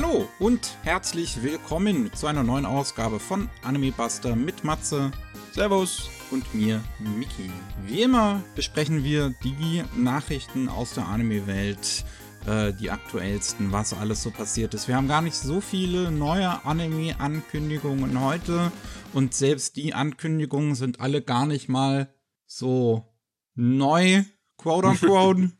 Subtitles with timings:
[0.00, 5.10] Hallo und herzlich willkommen zu einer neuen Ausgabe von Anime Buster mit Matze.
[5.50, 6.08] Servus.
[6.30, 7.50] Und mir, Miki.
[7.84, 12.04] Wie immer besprechen wir die Nachrichten aus der Anime-Welt,
[12.46, 14.86] äh, die aktuellsten, was alles so passiert ist.
[14.86, 18.70] Wir haben gar nicht so viele neue Anime-Ankündigungen heute
[19.14, 22.14] und selbst die Ankündigungen sind alle gar nicht mal
[22.46, 23.04] so
[23.56, 24.22] neu,
[24.58, 25.50] quote unquote.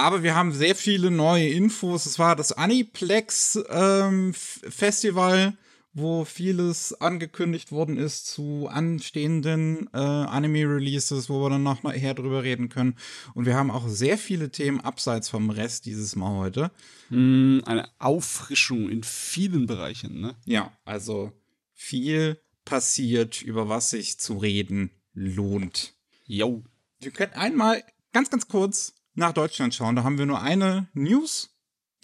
[0.00, 2.06] Aber wir haben sehr viele neue Infos.
[2.06, 5.58] Es war das Aniplex ähm, Festival,
[5.92, 12.42] wo vieles angekündigt worden ist zu anstehenden äh, Anime-Releases, wo wir dann noch nachher drüber
[12.42, 12.96] reden können.
[13.34, 16.70] Und wir haben auch sehr viele Themen abseits vom Rest dieses Mal heute.
[17.10, 20.34] Mm, eine Auffrischung in vielen Bereichen, ne?
[20.46, 21.30] Ja, also
[21.74, 25.92] viel passiert, über was sich zu reden lohnt.
[26.24, 26.64] Jo.
[27.00, 29.96] Wir können einmal ganz, ganz kurz nach Deutschland schauen.
[29.96, 31.50] Da haben wir nur eine News,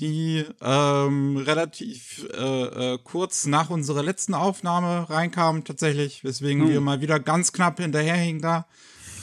[0.01, 6.71] die ähm, relativ äh, äh, kurz nach unserer letzten Aufnahme reinkam, tatsächlich, weswegen hm.
[6.71, 8.67] wir mal wieder ganz knapp hinterherhingen da.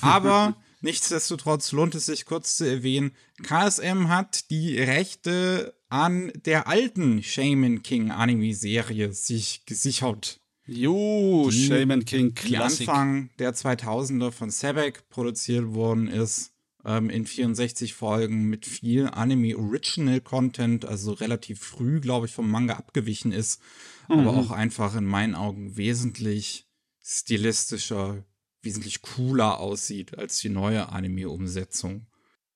[0.02, 3.12] Aber nichtsdestotrotz lohnt es sich kurz zu erwähnen,
[3.44, 10.40] KSM hat die Rechte an der alten Shaman King Anime-Serie sich gesichert.
[10.66, 12.86] Jo, die, Shaman King Classic.
[12.86, 16.53] Die Anfang der 2000er von Sebek produziert worden ist
[16.86, 22.50] ähm, in 64 Folgen mit viel Anime Original Content, also relativ früh, glaube ich, vom
[22.50, 23.62] Manga abgewichen ist,
[24.10, 24.20] mhm.
[24.20, 26.68] aber auch einfach in meinen Augen wesentlich
[27.02, 28.24] stilistischer,
[28.62, 32.08] wesentlich cooler aussieht als die neue Anime-Umsetzung.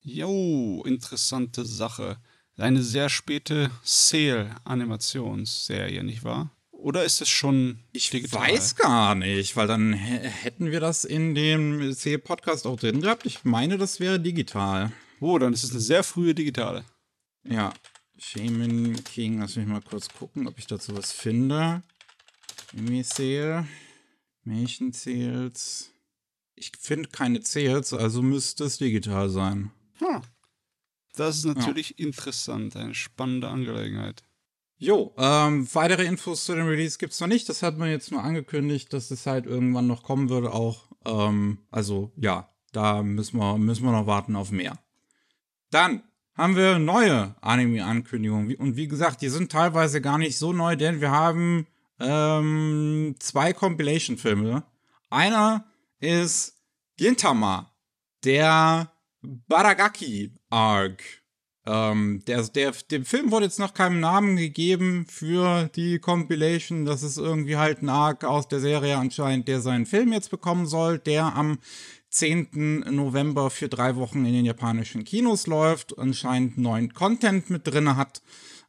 [0.02, 2.18] Jo, interessante Sache.
[2.56, 6.57] Eine sehr späte Sale-Animationsserie, nicht wahr?
[6.78, 8.42] Oder ist es schon Ich digital?
[8.42, 13.26] weiß gar nicht, weil dann hätten wir das in dem C-Podcast auch drin gehabt.
[13.26, 14.92] Ich meine, das wäre digital.
[15.20, 16.86] Oh, dann ist es eine sehr frühe digitale.
[17.44, 17.74] Ja.
[18.20, 21.82] Shaman King, lass mich mal kurz gucken, ob ich dazu was finde.
[22.74, 23.68] Anime Sale.
[24.44, 25.92] Mation Sales.
[26.56, 29.72] Ich finde keine Sales, also müsste es digital sein.
[29.98, 30.22] Hm.
[31.16, 32.06] Das ist natürlich ja.
[32.06, 34.24] interessant, eine spannende Angelegenheit.
[34.80, 37.50] Jo, ähm, weitere Infos zu dem Release gibt's noch nicht.
[37.50, 40.88] Das hat man jetzt nur angekündigt, dass es halt irgendwann noch kommen würde auch.
[41.06, 44.78] Ähm, also ja, da müssen wir, müssen wir noch warten auf mehr.
[45.72, 46.04] Dann
[46.36, 48.56] haben wir neue Anime-Ankündigungen.
[48.56, 51.66] Und wie gesagt, die sind teilweise gar nicht so neu, denn wir haben
[52.00, 54.64] ähm, zwei Compilation-Filme.
[55.10, 55.66] Einer
[56.00, 56.56] ist
[56.98, 57.74] Gintama,
[58.24, 61.02] der Baragaki-Arc.
[61.68, 66.86] Ähm, der, der, dem Film wurde jetzt noch keinen Namen gegeben für die Compilation.
[66.86, 70.66] Das ist irgendwie halt ein Arc aus der Serie anscheinend, der seinen Film jetzt bekommen
[70.66, 71.60] soll, der am
[72.10, 72.86] 10.
[72.90, 78.22] November für drei Wochen in den japanischen Kinos läuft, anscheinend neuen Content mit drin hat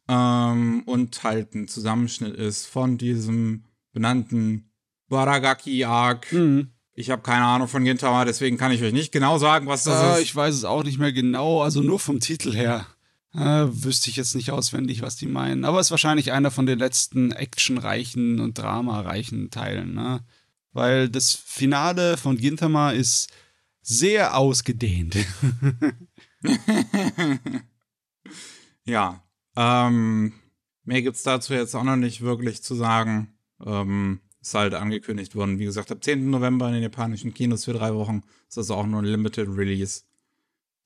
[0.08, 4.72] ähm, und halt ein Zusammenschnitt ist von diesem benannten
[5.08, 6.32] Baragaki Arc.
[6.32, 6.72] Mhm.
[6.98, 10.02] Ich habe keine Ahnung von Gintama, deswegen kann ich euch nicht genau sagen, was das
[10.02, 10.22] äh, ist.
[10.24, 12.88] Ich weiß es auch nicht mehr genau, also nur vom Titel her.
[13.32, 15.64] Äh, wüsste ich jetzt nicht auswendig, was die meinen.
[15.64, 20.24] Aber es ist wahrscheinlich einer von den letzten actionreichen und dramareichen Teilen, ne?
[20.72, 23.30] Weil das Finale von Gintama ist
[23.80, 25.14] sehr ausgedehnt.
[28.84, 29.22] ja.
[29.54, 30.32] Ähm,
[30.82, 33.38] mehr gibt's dazu jetzt auch noch nicht wirklich zu sagen.
[33.64, 35.58] Ähm, ist halt angekündigt worden.
[35.58, 36.30] Wie gesagt, ab 10.
[36.30, 38.22] November in den japanischen Kinos für drei Wochen.
[38.48, 40.02] Ist also auch nur ein Limited Release.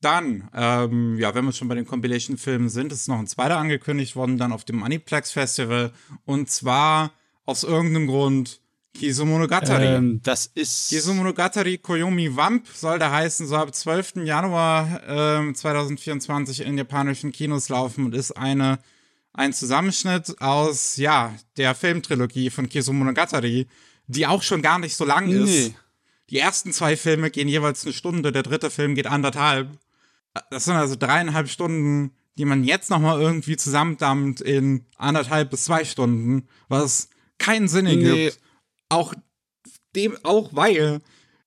[0.00, 4.16] Dann, ähm, ja, wenn wir schon bei den Compilation-Filmen sind, ist noch ein zweiter angekündigt
[4.16, 5.92] worden, dann auf dem Aniplex Festival.
[6.24, 7.12] Und zwar
[7.44, 8.60] aus irgendeinem Grund
[8.94, 9.86] Kizumonogatari.
[9.86, 10.90] Ähm, das ist.
[10.90, 14.24] Kizumonogatari Koyomi Wamp soll da heißen, soll ab 12.
[14.24, 18.78] Januar ähm, 2024 in japanischen Kinos laufen und ist eine
[19.34, 23.66] ein Zusammenschnitt aus, ja, der Filmtrilogie von Kizumonogatari,
[24.06, 25.66] die auch schon gar nicht so lang nee.
[25.66, 25.74] ist.
[26.30, 29.68] Die ersten zwei Filme gehen jeweils eine Stunde, der dritte Film geht anderthalb.
[30.50, 35.84] Das sind also dreieinhalb Stunden, die man jetzt nochmal irgendwie zusammendammt in anderthalb bis zwei
[35.84, 37.08] Stunden, was
[37.38, 37.96] keinen Sinn nee.
[37.96, 38.38] gibt.
[38.88, 39.14] Auch
[39.94, 41.00] dem, auch weil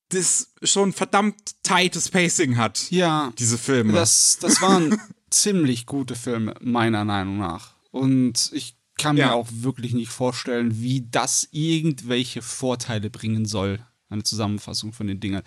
[0.10, 2.92] das schon verdammt tightes Pacing hat.
[2.92, 3.34] Ja.
[3.40, 3.94] Diese Filme.
[3.94, 5.00] Das, das waren
[5.32, 7.75] ziemlich gute Filme, meiner Meinung nach.
[7.96, 9.28] Und ich kann ja.
[9.28, 13.80] mir auch wirklich nicht vorstellen, wie das irgendwelche Vorteile bringen soll.
[14.10, 15.42] Eine Zusammenfassung von den Dingen.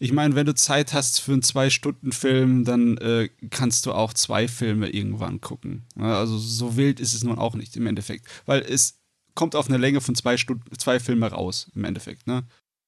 [0.00, 4.48] Ich meine, wenn du Zeit hast für einen Zwei-Stunden-Film, dann äh, kannst du auch zwei
[4.48, 5.84] Filme irgendwann gucken.
[5.96, 8.26] Also so wild ist es nun auch nicht im Endeffekt.
[8.44, 8.98] Weil es
[9.36, 12.42] kommt auf eine Länge von zwei Stunden, zwei Filme raus, im Endeffekt, ne?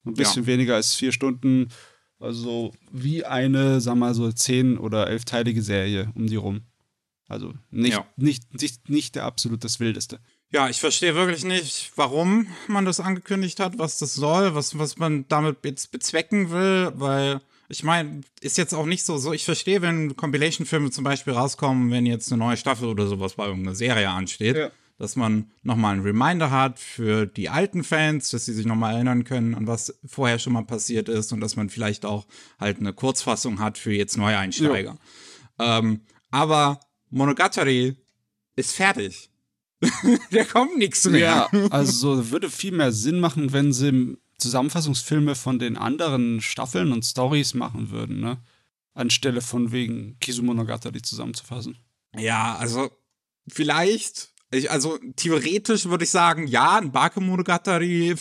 [0.04, 0.46] Ein bisschen ja.
[0.48, 1.68] weniger als vier Stunden.
[2.18, 6.62] Also wie eine, sag mal so, zehn- oder elfteilige Serie um die rum.
[7.28, 8.06] Also nicht, Ja.
[8.16, 10.20] nicht, nicht, nicht der absolut das Wildeste.
[10.52, 14.96] Ja, ich verstehe wirklich nicht, warum man das angekündigt hat, was das soll, was, was
[14.96, 19.44] man damit jetzt bezwecken will, weil ich meine, ist jetzt auch nicht so, so ich
[19.44, 23.74] verstehe, wenn Compilation-Filme zum Beispiel rauskommen, wenn jetzt eine neue Staffel oder sowas bei irgendeiner
[23.74, 24.70] Serie ansteht, Ja.
[24.98, 29.24] dass man nochmal einen Reminder hat für die alten Fans, dass sie sich nochmal erinnern
[29.24, 32.24] können, an was vorher schon mal passiert ist und dass man vielleicht auch
[32.60, 34.96] halt eine Kurzfassung hat für jetzt Neueinsteiger.
[35.58, 36.78] Ähm, aber
[37.16, 37.96] Monogatari
[38.56, 39.30] ist fertig.
[40.30, 41.48] da kommt nichts mehr.
[41.50, 47.04] Ja, also würde viel mehr Sinn machen, wenn sie Zusammenfassungsfilme von den anderen Staffeln und
[47.04, 48.38] Stories machen würden, ne?
[48.92, 51.78] Anstelle von wegen Kizumonogatari zusammenzufassen.
[52.14, 52.90] Ja, also
[53.48, 58.14] vielleicht, ich, also theoretisch würde ich sagen, ja, ein Bakemonogatari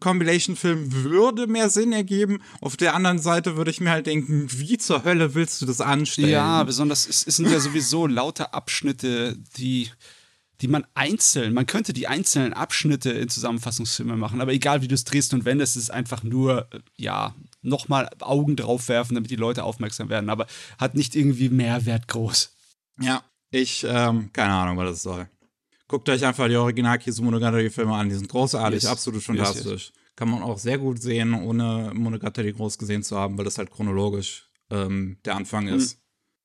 [0.00, 2.42] Compilation Film würde mehr Sinn ergeben.
[2.60, 5.80] Auf der anderen Seite würde ich mir halt denken, wie zur Hölle willst du das
[5.80, 6.30] anstellen?
[6.30, 9.90] Ja, besonders es, es sind ja sowieso lauter Abschnitte, die,
[10.60, 14.94] die man einzeln, man könnte die einzelnen Abschnitte in Zusammenfassungsfilme machen, aber egal wie du
[14.94, 19.30] es drehst und wendest, ist es einfach nur, äh, ja, nochmal Augen drauf werfen, damit
[19.30, 20.46] die Leute aufmerksam werden, aber
[20.78, 22.52] hat nicht irgendwie Mehrwert groß.
[23.00, 25.28] Ja, ich, ähm, keine Ahnung, was das soll.
[25.86, 28.90] Guckt euch einfach die original Kizumonogatari-Filme an, die sind großartig, Yes.
[28.90, 29.92] absolut Yes, fantastisch.
[30.16, 33.70] Kann man auch sehr gut sehen, ohne Monogatari groß gesehen zu haben, weil das halt
[33.70, 36.00] chronologisch ähm, der Anfang ist.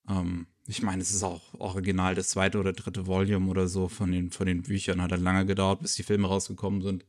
[0.10, 4.12] Ähm, ich meine, es ist auch original das zweite oder dritte Volume oder so von
[4.12, 5.02] den, von den Büchern.
[5.02, 7.06] Hat halt lange gedauert, bis die Filme rausgekommen sind.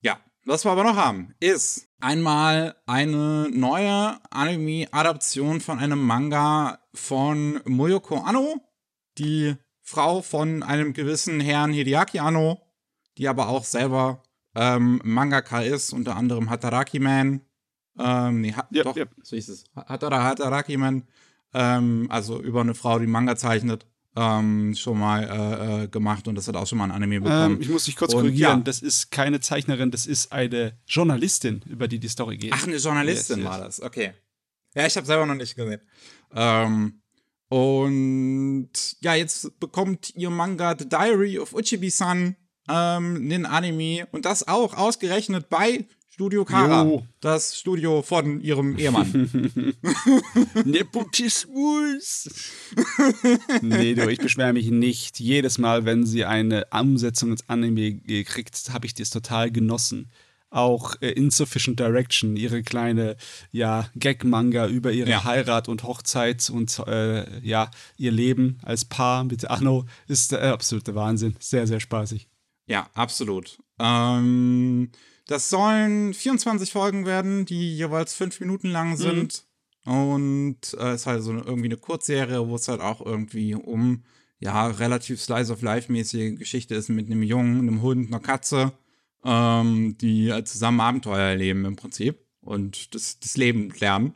[0.00, 7.60] Ja, was wir aber noch haben, ist einmal eine neue Anime-Adaption von einem Manga von
[7.64, 8.60] Moyoko Anno,
[9.18, 9.54] die
[9.88, 12.60] Frau von einem gewissen Herrn Hideaki Anno,
[13.16, 14.22] die aber auch selber
[14.54, 17.40] ähm, Mangaka ist, unter anderem Hataraki Man.
[17.98, 19.06] Ähm, nee, ha Ja, doch, ja.
[19.22, 19.64] so hieß es.
[19.74, 21.04] Hatara Hataraki Man.
[21.54, 26.34] Ähm, also über eine Frau, die Manga zeichnet, ähm, schon mal äh, äh, gemacht und
[26.34, 27.54] das hat auch schon mal ein Anime bekommen.
[27.54, 28.64] Ähm, ich muss dich kurz Und korrigieren, ja.
[28.64, 32.52] das ist keine Zeichnerin, das ist eine Journalistin, über die die Story geht.
[32.54, 33.50] Ach, eine Journalistin Yes, yes.
[33.50, 33.80] war das.
[33.80, 34.12] Okay.
[34.74, 35.80] Ja, ich habe selber noch nicht gesehen.
[36.34, 37.00] Ähm,
[37.48, 42.36] und ja, jetzt bekommt ihr Manga The Diary of Uchibi-san
[42.68, 47.06] ähm, einen Anime und das auch ausgerechnet bei Studio Kara, Jo.
[47.20, 49.30] das Studio von ihrem Ehemann.
[50.64, 52.28] Nepotismus.
[53.62, 55.20] nee, du, ich beschwere mich nicht.
[55.20, 60.10] Jedes Mal, wenn sie eine Umsetzung ins Anime kriegt, habe ich das total genossen.
[60.50, 63.16] Auch äh, Insufficient Direction, ihre kleine
[63.52, 65.24] ja, Gag-Manga über ihre Ja.
[65.24, 70.94] Heirat und Hochzeit und äh, ja, ihr Leben als Paar mit Anno ist der absolute
[70.94, 71.36] Wahnsinn.
[71.38, 72.28] Sehr, sehr spaßig.
[72.66, 73.58] Ja, absolut.
[73.78, 74.90] Ähm,
[75.26, 79.44] das sollen 24 Folgen werden, die jeweils fünf Minuten lang sind.
[79.84, 84.04] Und äh, ist halt so eine, irgendwie eine Kurzserie, wo es halt auch irgendwie um,
[84.38, 88.72] ja, relativ Slice of Life-mäßige Geschichte ist mit einem Jungen, einem Hund, einer Katze,
[89.24, 94.14] ähm, die zusammen Abenteuer erleben im Prinzip und das, das Leben lernen.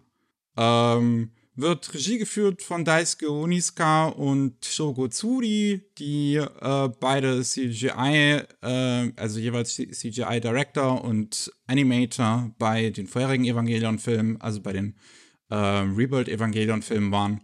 [0.56, 9.12] Ähm, wird Regie geführt von Daisuke Onizuka und Shogo Tsuri, die äh, beide CGI, äh,
[9.16, 14.96] also jeweils CGI Director und Animator bei den vorherigen Evangelion-Filmen, also bei den
[15.50, 17.40] äh, Rebuild-Evangelion-Filmen waren.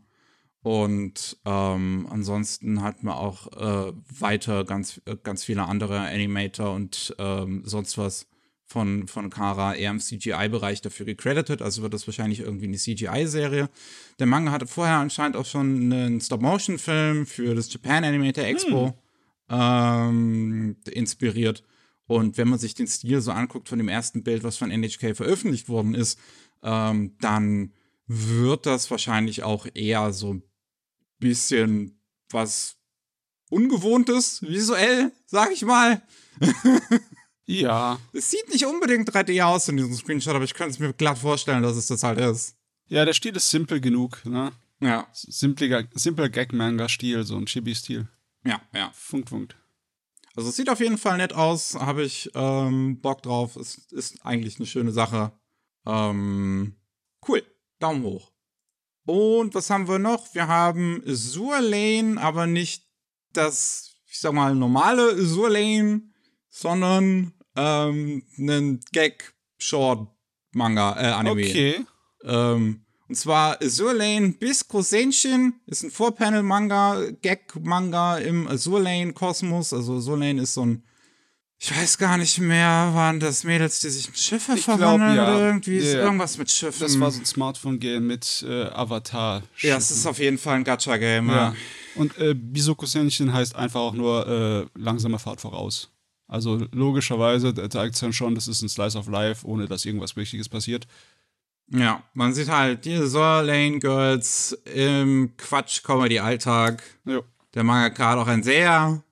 [0.62, 7.14] Und ähm, ansonsten hatten wir auch äh, weiter ganz, äh, ganz viele andere Animator und
[7.18, 8.26] ähm, sonst was
[8.66, 13.70] von, von Kara eher im CGI-Bereich dafür gecredited, also wird das wahrscheinlich irgendwie eine CGI-Serie.
[14.18, 18.94] Der Manga hatte vorher anscheinend auch schon einen Stop-Motion-Film für das Japan Animator Expo
[19.48, 21.62] ähm, inspiriert.
[22.06, 25.16] Und wenn man sich den Stil so anguckt von dem ersten Bild, was von NHK
[25.16, 26.18] veröffentlicht worden ist,
[26.62, 27.72] ähm, dann
[28.08, 30.42] wird das wahrscheinlich auch eher so ein
[31.18, 32.00] bisschen
[32.30, 32.76] was
[33.50, 36.02] Ungewohntes visuell, sag ich mal.
[37.48, 37.98] Ja.
[38.12, 41.16] Es sieht nicht unbedingt 3D aus in diesem Screenshot, aber ich könnte es mir glatt
[41.16, 42.56] vorstellen, dass es das halt ist.
[42.88, 44.52] Ja, der Stil ist simpel genug, ne?
[44.80, 48.06] Ja, Simpliger, simpler Gag-Manga-Stil, so ein Chibi-Stil.
[48.44, 48.90] ja, ja.
[48.94, 49.56] Funkt, funkt.
[50.36, 53.56] Also es sieht auf jeden Fall nett aus, habe ich ähm, Bock drauf.
[53.56, 55.32] Es ist eigentlich eine schöne Sache.
[55.86, 56.76] Ähm,
[57.26, 57.42] cool,
[57.78, 58.32] Daumen hoch.
[59.06, 60.34] Und was haben wir noch?
[60.34, 62.84] Wir haben Azure Lane, aber nicht
[63.32, 66.02] das, ich sag mal, normale Azure Lane,
[66.50, 71.42] sondern ähm, einen Gag-Short-Manga, äh, Anime.
[71.42, 71.86] Okay.
[72.24, 79.72] Ähm, und zwar Azure Lane bis Kosenshin ist ein Four-Panel-Manga, Gag-Manga im Azure Lane-Kosmos.
[79.72, 80.84] Also Azure Lane ist so ein,
[81.60, 85.16] ich weiß gar nicht mehr, waren das Mädels, die sich in Schiffe Ich glaub, verwandeln
[85.16, 85.22] ja.
[85.36, 86.00] oder irgendwie ist Ja.
[86.02, 86.80] irgendwas mit Schiffen.
[86.80, 89.42] Das war so ein Smartphone-Game mit äh, Avatar.
[89.58, 91.28] ja, es ist auf jeden Fall ein Gacha-Game.
[91.28, 91.34] ja.
[91.36, 91.54] Ja.
[91.96, 92.34] Und äh,
[92.84, 94.26] Senshin heißt einfach auch nur
[94.76, 95.90] äh, langsame Fahrt voraus.
[96.28, 100.14] Also logischerweise zeigt es dann schon, das ist ein Slice of Life, ohne dass irgendwas
[100.14, 100.86] Wichtiges passiert.
[101.70, 106.82] Ja, man sieht halt die Lane Girls im Quatsch-Comedy-Alltag.
[107.54, 109.02] Der Manga hat auch ein sehr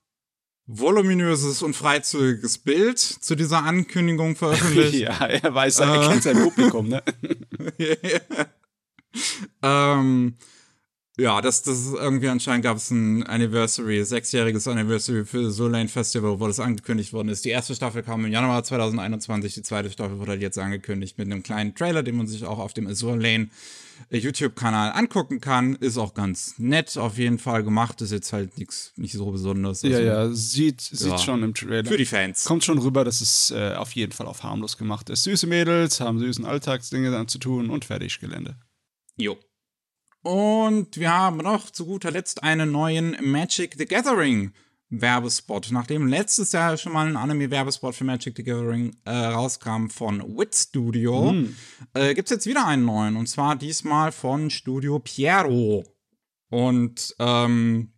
[0.66, 4.94] voluminöses und freizügiges Bild zu dieser Ankündigung veröffentlicht.
[4.94, 7.02] ja, er weiß, er äh, kennt sein Publikum, ne?
[9.62, 10.34] ähm,
[11.18, 15.88] ja, das, das ist irgendwie anscheinend gab es ein Anniversary, sechsjähriges Anniversary für Soul Lane
[15.88, 17.44] Festival, wo das angekündigt worden ist.
[17.44, 21.26] Die erste Staffel kam im Januar 2021, die zweite Staffel wurde halt jetzt angekündigt mit
[21.26, 23.48] einem kleinen Trailer, den man sich auch auf dem Azure Lane
[24.10, 25.76] äh, YouTube-Kanal angucken kann.
[25.76, 28.00] Ist auch ganz nett auf jeden Fall gemacht.
[28.02, 29.84] Ist jetzt halt nichts nicht so besonderes.
[29.84, 31.18] Also, ja, ja, sieht, sieht ja.
[31.18, 31.88] schon im Trailer.
[31.88, 32.44] Für die Fans.
[32.44, 35.24] Kommt schon rüber, dass es äh, auf jeden Fall auf harmlos gemacht ist.
[35.24, 38.56] Süße Mädels haben süßen Alltagsdinge dann zu tun und fertig Gelände.
[39.16, 39.38] Jo.
[40.26, 44.50] Und wir haben noch zu guter Letzt einen neuen Magic the Gathering
[44.90, 45.68] Werbespot.
[45.70, 50.52] Nachdem letztes Jahr schon mal ein Anime-Werbespot für Magic the Gathering äh, rauskam von Wit
[50.52, 51.56] Studio, mm.
[51.94, 53.16] äh, gibt es jetzt wieder einen neuen.
[53.16, 55.84] Und zwar diesmal von Studio Piero.
[56.50, 57.92] Und ähm,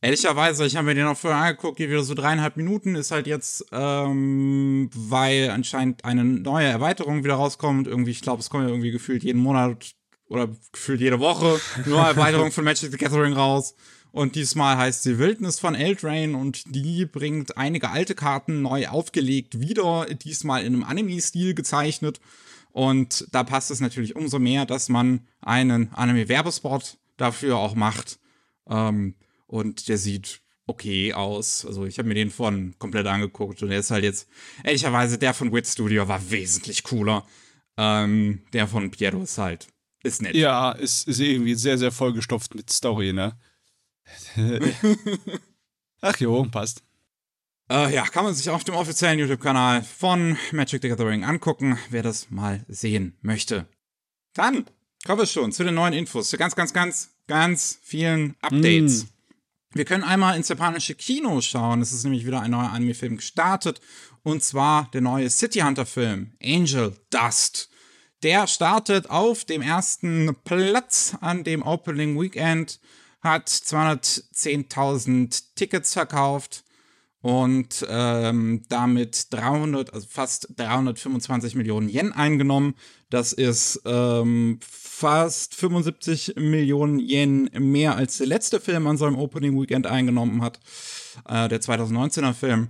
[0.00, 3.26] ehrlicherweise, ich habe mir den auch vorher angeguckt, geht wieder so dreieinhalb Minuten, ist halt
[3.26, 7.88] jetzt, ähm, weil anscheinend eine neue Erweiterung wieder rauskommt.
[7.88, 9.96] Irgendwie, ich glaube, es kommt ja irgendwie gefühlt jeden Monat
[10.32, 13.74] oder gefühlt jede Woche nur Erweiterung von Magic the Gathering raus.
[14.12, 19.60] Und diesmal heißt sie Wildnis von Eldrain und die bringt einige alte Karten neu aufgelegt
[19.60, 22.20] wieder, diesmal in einem Anime-Stil gezeichnet.
[22.72, 28.18] Und da passt es natürlich umso mehr, dass man einen Anime-Werbespot dafür auch macht.
[28.68, 29.14] Ähm,
[29.46, 31.66] und der sieht okay aus.
[31.66, 34.28] Also ich habe mir den von komplett angeguckt und der ist halt jetzt,
[34.64, 37.26] ehrlicherweise, der von Wit Studio war wesentlich cooler.
[37.78, 39.68] Ähm, der von Piero ist halt
[40.02, 40.34] ist nett.
[40.34, 43.38] Ja, ist, ist irgendwie sehr, sehr vollgestopft mit Story, ne?
[46.00, 46.82] Ach jo, passt.
[47.70, 52.02] Äh, ja, kann man sich auf dem offiziellen YouTube-Kanal von Magic the Gathering angucken, wer
[52.02, 53.66] das mal sehen möchte.
[54.34, 54.66] Dann
[55.06, 59.04] kommen wir schon zu den neuen Infos, zu ganz, ganz, ganz, ganz vielen Updates.
[59.04, 59.08] Mm.
[59.74, 61.80] Wir können einmal ins japanische Kino schauen.
[61.80, 63.80] Es ist nämlich wieder ein neuer Anime-Film gestartet.
[64.22, 67.70] Und zwar der neue City Hunter-Film, Angel Dust.
[68.22, 72.78] Der startet auf dem ersten Platz an dem Opening Weekend,
[73.20, 76.62] hat 210.000 Tickets verkauft
[77.20, 82.74] und ähm, damit 300, also fast 325 Millionen Yen eingenommen.
[83.10, 89.60] Das ist ähm, fast 75 Millionen Yen mehr als der letzte Film an seinem Opening
[89.60, 90.60] Weekend eingenommen hat,
[91.28, 92.68] äh, der 2019er Film.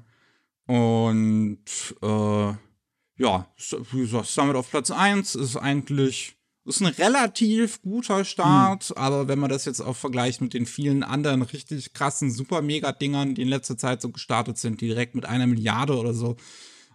[0.66, 1.64] Und
[2.02, 2.52] äh,
[3.16, 3.46] ja,
[3.92, 8.96] wie gesagt, damit auf Platz 1 ist eigentlich ist ein relativ guter Start, mhm.
[8.96, 12.92] aber wenn man das jetzt auch vergleicht mit den vielen anderen richtig krassen, super mega
[12.92, 16.36] Dingern, die in letzter Zeit so gestartet sind, die direkt mit einer Milliarde oder so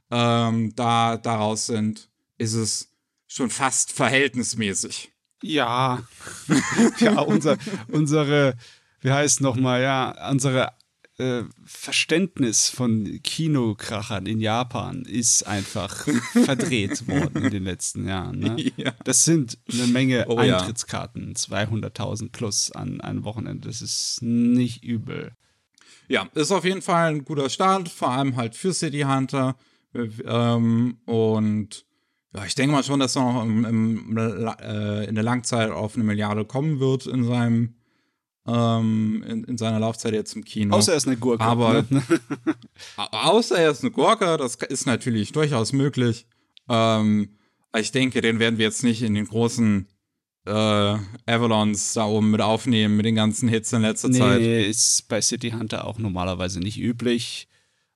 [0.09, 2.93] ähm, da daraus sind, ist es
[3.27, 5.11] schon fast verhältnismäßig.
[5.43, 6.03] Ja,
[6.99, 7.57] ja, unser,
[7.89, 8.55] unsere,
[9.01, 10.71] wie heißt nochmal, ja, unsere
[11.19, 16.07] äh, Verständnis von Kinokrachern in Japan ist einfach
[16.45, 18.39] verdreht worden in den letzten Jahren.
[18.39, 18.71] Ne?
[18.77, 18.93] Ja.
[19.03, 21.33] Das sind eine Menge oh, Eintrittskarten, ja.
[21.33, 23.67] 200.000 plus an einem Wochenende.
[23.67, 25.31] Das ist nicht übel.
[26.07, 29.57] Ja, ist auf jeden Fall ein guter Start, vor allem halt für City Hunter.
[29.93, 31.85] Ähm, und
[32.33, 35.95] ja, ich denke mal schon, dass er noch im, im, äh, in der Langzeit auf
[35.95, 37.76] eine Milliarde kommen wird in seinem
[38.47, 40.75] ähm, in, in, seiner Laufzeit jetzt im Kino.
[40.75, 41.43] Außer er ist eine Gurke.
[41.43, 42.03] Aber ne?
[42.95, 46.25] außer er ist eine Gurke, das ist natürlich durchaus möglich.
[46.69, 47.37] Ähm,
[47.77, 49.87] ich denke, den werden wir jetzt nicht in den großen
[50.45, 50.51] äh,
[51.25, 54.39] Avalons da oben mit aufnehmen, mit den ganzen Hits in letzter nee, Zeit.
[54.39, 57.47] Nee, ist bei City Hunter auch normalerweise nicht üblich.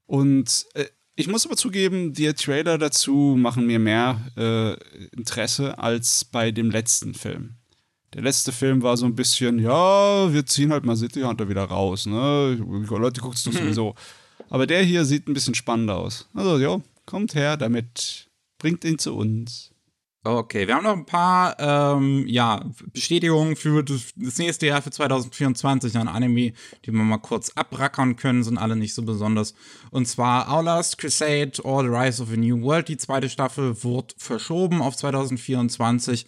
[0.06, 4.74] Und äh, ich muss aber zugeben, die Trailer dazu machen mir mehr äh,
[5.16, 7.56] Interesse als bei dem letzten Film.
[8.14, 11.64] Der letzte Film war so ein bisschen, ja, wir ziehen halt mal City Hunter wieder
[11.64, 12.56] raus, ne?
[12.56, 13.96] Leute gucken es doch sowieso.
[14.50, 16.28] Aber der hier sieht ein bisschen spannender aus.
[16.34, 18.28] Also, ja, kommt her damit,
[18.58, 19.71] bringt ihn zu uns.
[20.24, 22.64] Okay, wir haben noch ein paar ähm, ja,
[22.94, 26.54] Bestätigungen für das, nächste Jahr für 2024 an Anime,
[26.86, 29.56] die wir mal kurz abrackern können, sind alle nicht so besonders.
[29.90, 34.14] Und zwar Outlast Crusade or The Rise of a New World, die zweite Staffel, wird
[34.16, 36.28] verschoben auf 2024.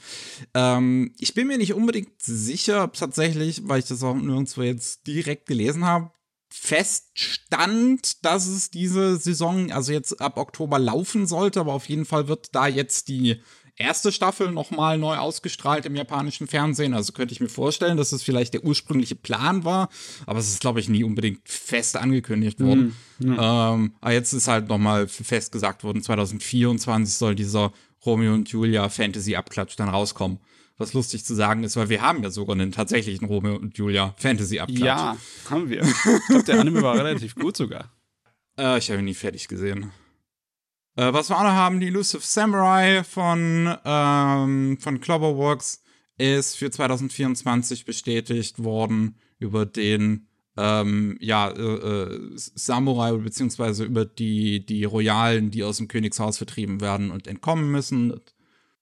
[0.55, 5.45] Ähm, ich bin mir nicht unbedingt sicher, tatsächlich, weil ich das auch nirgendwo jetzt direkt
[5.45, 6.09] gelesen habe,
[6.50, 12.27] feststand, dass es diese Saison, also jetzt ab Oktober laufen sollte, aber auf jeden Fall
[12.27, 13.39] wird da jetzt die
[13.75, 16.94] erste Staffel nochmal neu ausgestrahlt im japanischen Fernsehen.
[16.94, 19.89] Also könnte ich mir vorstellen, dass es vielleicht der ursprüngliche Plan war,
[20.25, 22.96] aber es ist, glaube ich, nie unbedingt fest angekündigt worden.
[23.20, 23.74] Mhm, ja.
[23.74, 27.74] ähm, aber jetzt ist halt nochmal fest gesagt worden, 2024 soll dieser
[28.06, 30.39] Romeo und Julia Fantasy-Abklatsch dann rauskommen.
[30.77, 34.15] Was lustig zu sagen ist, weil wir haben ja sogar einen tatsächlichen Romeo und Julia
[34.18, 34.82] Fantasy-Abklatsch.
[34.82, 35.18] Ja,
[35.50, 35.84] haben wir.
[35.84, 37.92] Ich glaube, der Anime war relativ gut sogar.
[38.58, 39.92] Äh, ich habe ihn nie fertig gesehen.
[40.95, 45.81] Äh, was wir auch noch haben, die Elusive Samurai von, ähm, von Cloverworks
[46.17, 54.65] ist für 2024 bestätigt worden über den ähm, ja, äh, äh, Samurai beziehungsweise über die,
[54.65, 58.13] die Royalen, die aus dem Königshaus vertrieben werden und entkommen müssen.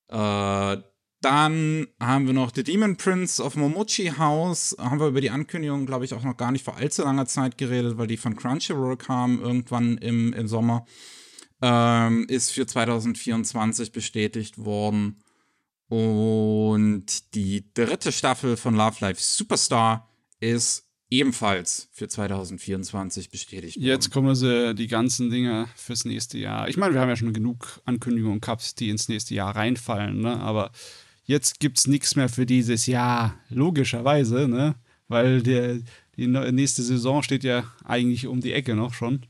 [0.10, 0.78] Äh,
[1.22, 4.76] dann haben wir noch The Demon Prince of Momochi House.
[4.80, 7.58] Haben wir über die Ankündigung, glaube ich, auch noch gar nicht vor allzu langer Zeit
[7.58, 10.86] geredet, weil die von Crunchyroll kam irgendwann im, im Sommer
[11.62, 15.22] ähm, ist für 2024 bestätigt worden.
[15.88, 23.86] Und die dritte Staffel von Love Life Superstar ist ebenfalls für 2024 bestätigt worden.
[23.86, 26.70] Jetzt kommen also die ganzen Dinge fürs nächste Jahr.
[26.70, 30.40] Ich meine, wir haben ja schon genug Ankündigungen gehabt, die ins nächste Jahr reinfallen, ne?
[30.40, 30.72] aber
[31.26, 34.76] jetzt gibt es nichts mehr für dieses Jahr, logischerweise, ne?
[35.10, 35.80] weil der,
[36.16, 39.26] die nächste Saison steht ja eigentlich um die Ecke noch schon.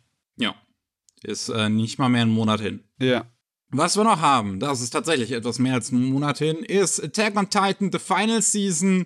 [1.24, 2.84] Ist äh, nicht mal mehr ein Monat hin.
[3.00, 3.26] Ja.
[3.70, 7.38] Was wir noch haben, das ist tatsächlich etwas mehr als ein Monat hin, ist Attack
[7.38, 9.06] on Titan The Final Season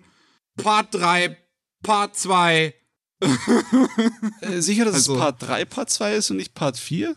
[0.57, 1.37] Part 3,
[1.83, 2.73] Part 2.
[4.41, 7.15] äh, sicher, dass also, es Part 3, Part 2 ist und nicht Part 4?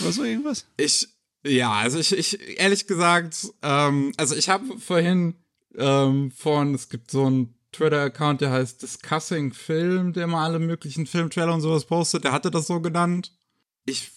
[0.00, 0.66] Oder so irgendwas?
[0.76, 1.08] Ich,
[1.44, 5.34] ja, also ich, ich ehrlich gesagt, ähm, also ich habe vorhin
[5.76, 11.06] ähm, von, es gibt so einen Twitter-Account, der heißt Discussing Film, der mal alle möglichen
[11.06, 13.32] Filmtrailer und sowas postet, der hatte das so genannt.
[13.84, 14.10] Ich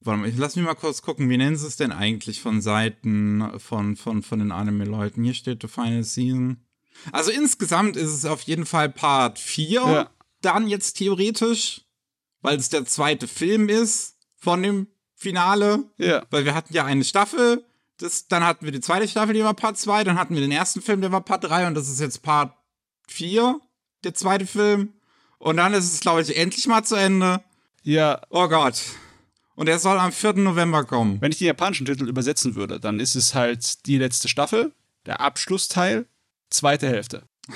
[0.00, 2.60] Warte mal, ich lass mich mal kurz gucken, wie nennen sie es denn eigentlich von
[2.60, 5.24] Seiten von, von, von den Anime-Leuten?
[5.24, 6.64] Hier steht The Final Season.
[7.12, 10.10] Also insgesamt ist es auf jeden Fall Part 4, ja.
[10.40, 11.82] dann jetzt theoretisch,
[12.40, 15.84] weil es der zweite Film ist von dem Finale.
[15.98, 16.24] Ja.
[16.30, 17.64] Weil wir hatten ja eine Staffel,
[17.98, 20.52] das, dann hatten wir die zweite Staffel, die war Part 2, dann hatten wir den
[20.52, 22.54] ersten Film, der war Part 3 und das ist jetzt Part
[23.08, 23.60] 4,
[24.04, 24.92] der zweite Film.
[25.38, 27.42] Und dann ist es, glaube ich, endlich mal zu Ende.
[27.82, 28.20] Ja.
[28.30, 28.82] Oh Gott.
[29.56, 30.34] Und er soll am 4.
[30.34, 31.20] November kommen.
[31.20, 34.72] Wenn ich den japanischen Titel übersetzen würde, dann ist es halt die letzte Staffel,
[35.06, 36.06] der Abschlussteil,
[36.50, 37.24] zweite Hälfte.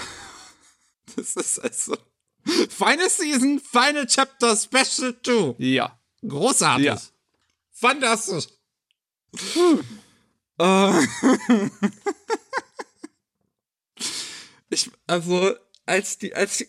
[1.16, 1.96] Das ist also.
[2.44, 5.56] Final Season, Final Chapter, Special 2.
[5.58, 5.98] Ja.
[6.22, 6.86] Großartig.
[6.86, 7.00] Ja.
[7.72, 8.46] Fantastisch.
[10.56, 10.92] Äh.
[14.70, 16.68] ich, also, als die, als die,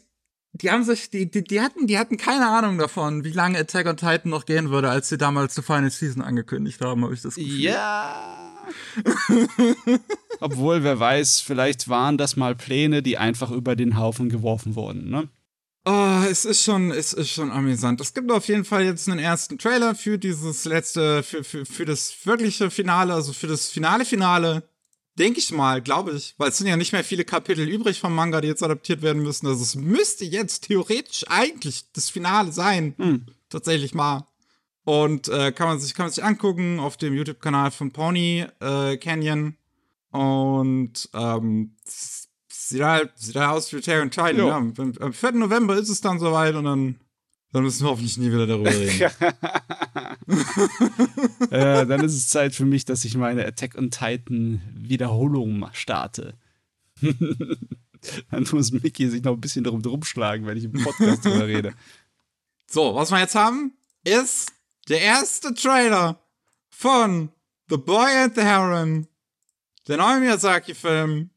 [0.54, 3.88] die haben sich, die, die, die hatten, die hatten keine Ahnung davon, wie lange Attack
[3.88, 7.22] on Titan noch gehen würde, als sie damals die Final Season angekündigt haben, habe ich
[7.22, 7.60] das Gefühl.
[7.60, 8.38] Ja.
[10.40, 15.10] Obwohl, wer weiß, vielleicht waren das mal Pläne, die einfach über den Haufen geworfen wurden,
[15.10, 15.30] ne?
[15.84, 18.00] Oh, es ist schon, es ist schon amüsant.
[18.02, 21.86] Es gibt auf jeden Fall jetzt einen ersten Trailer für dieses letzte, für, für, für
[21.86, 24.62] das wirkliche Finale, also für das finale Finale
[25.22, 26.34] Denke ich mal, glaube ich.
[26.40, 29.22] Weil es sind ja nicht mehr viele Kapitel übrig vom Manga, die jetzt adaptiert werden
[29.22, 29.46] müssen.
[29.46, 32.96] Also es müsste jetzt theoretisch eigentlich das Finale sein.
[32.98, 33.28] Hm.
[33.48, 34.26] Tatsächlich mal.
[34.84, 38.98] Und äh, kann, man sich, kann man sich angucken auf dem YouTube-Kanal von Pony äh,
[38.98, 39.58] Canyon.
[40.10, 44.38] Und ähm, sieht halt, sieht halt aus wie Terry und Titan.
[44.38, 44.58] Ja.
[44.58, 45.34] Am, am 4.
[45.34, 46.96] November ist es dann soweit und dann
[47.54, 49.02] dann müssen wir hoffentlich nie wieder darüber reden.
[51.52, 56.36] äh, dann ist es Zeit für mich, dass ich meine Attack on Titan Wiederholung starte.
[57.02, 61.48] dann muss Mickey sich noch ein bisschen darum drum schlagen, wenn ich im Podcast drüber
[61.48, 61.74] rede.
[62.68, 64.54] So, was wir jetzt haben, ist
[64.88, 66.22] der erste Trailer
[66.70, 67.30] von
[67.70, 69.08] The Boy and the Heron,
[69.88, 71.30] der neue Miyazaki-Film,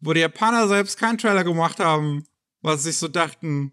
[0.00, 2.26] wo die Japaner selbst keinen Trailer gemacht haben,
[2.62, 3.72] was sich so dachten,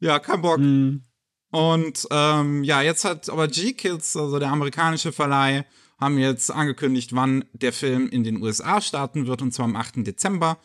[0.00, 0.58] ja, kein Bock.
[0.58, 1.02] Mhm.
[1.50, 5.64] Und ähm, ja, jetzt hat aber G-Kids, also der amerikanische Verleih,
[5.98, 10.06] haben jetzt angekündigt, wann der Film in den USA starten wird, und zwar am 8.
[10.06, 10.58] Dezember.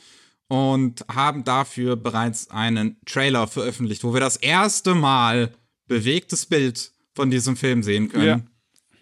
[0.50, 5.56] Und haben dafür bereits einen Trailer veröffentlicht, wo wir das erste Mal
[5.88, 8.48] bewegtes Bild von diesem Film sehen können.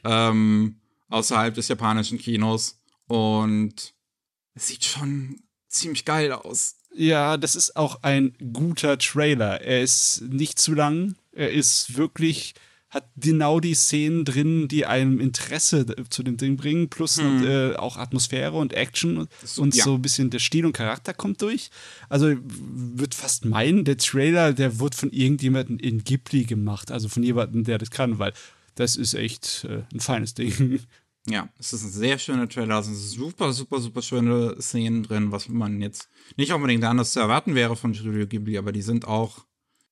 [0.03, 0.29] Ja.
[0.29, 2.79] Ähm, außerhalb des japanischen Kinos.
[3.07, 3.93] Und
[4.53, 6.75] es sieht schon ziemlich geil aus.
[6.93, 9.61] Ja, das ist auch ein guter Trailer.
[9.61, 11.15] Er ist nicht zu lang.
[11.31, 12.53] Er ist wirklich,
[12.89, 17.47] hat genau die Szenen drin, die einem Interesse zu dem Ding bringen, plus hm.
[17.47, 19.85] äh, auch Atmosphäre und Action so, und ja.
[19.85, 21.69] so ein bisschen der Stil und Charakter kommt durch.
[22.09, 27.23] Also wird fast meinen, der Trailer, der wird von irgendjemandem in Ghibli gemacht, also von
[27.23, 28.33] jemandem, der das kann, weil
[28.75, 30.81] das ist echt äh, ein feines Ding.
[31.27, 32.79] Ja, es ist ein sehr schöner Trailer.
[32.79, 37.19] Es sind super, super, super schöne Szenen drin, was man jetzt nicht unbedingt anders zu
[37.19, 39.45] erwarten wäre von Studio Ghibli, aber die sind auch.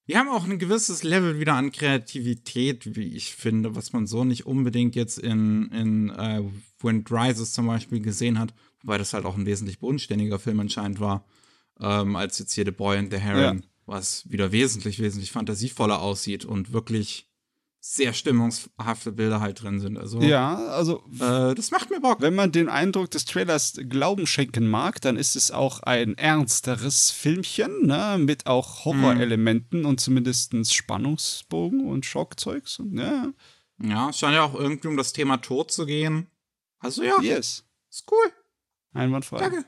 [0.07, 4.23] Die haben auch ein gewisses Level wieder an Kreativität, wie ich finde, was man so
[4.23, 6.41] nicht unbedingt jetzt in, in äh,
[6.79, 8.55] Wind Rises zum Beispiel gesehen hat.
[8.81, 11.25] Wobei das halt auch ein wesentlich bodenständiger Film anscheinend war,
[11.79, 13.63] ähm, als jetzt hier The Boy and the Heron, ja.
[13.85, 17.28] was wieder wesentlich, wesentlich fantasievoller aussieht und wirklich
[17.81, 19.97] sehr stimmungshafte Bilder halt drin sind.
[19.97, 22.19] Also, ja, also äh, das macht mir Bock.
[22.19, 27.09] Wenn man den Eindruck des Trailers Glauben schenken mag, dann ist es auch ein ernsteres
[27.11, 29.85] Filmchen, ne, mit auch Horrorelementen mhm.
[29.85, 32.79] und zumindest Spannungsbogen und Schockzeugs.
[32.79, 33.31] Und, ja.
[33.81, 36.27] ja, es scheint ja auch irgendwie um das Thema Tod zu gehen.
[36.79, 37.65] Also ja, yes.
[37.89, 38.33] ist cool.
[38.93, 39.39] Einwandfrei.
[39.39, 39.65] Danke.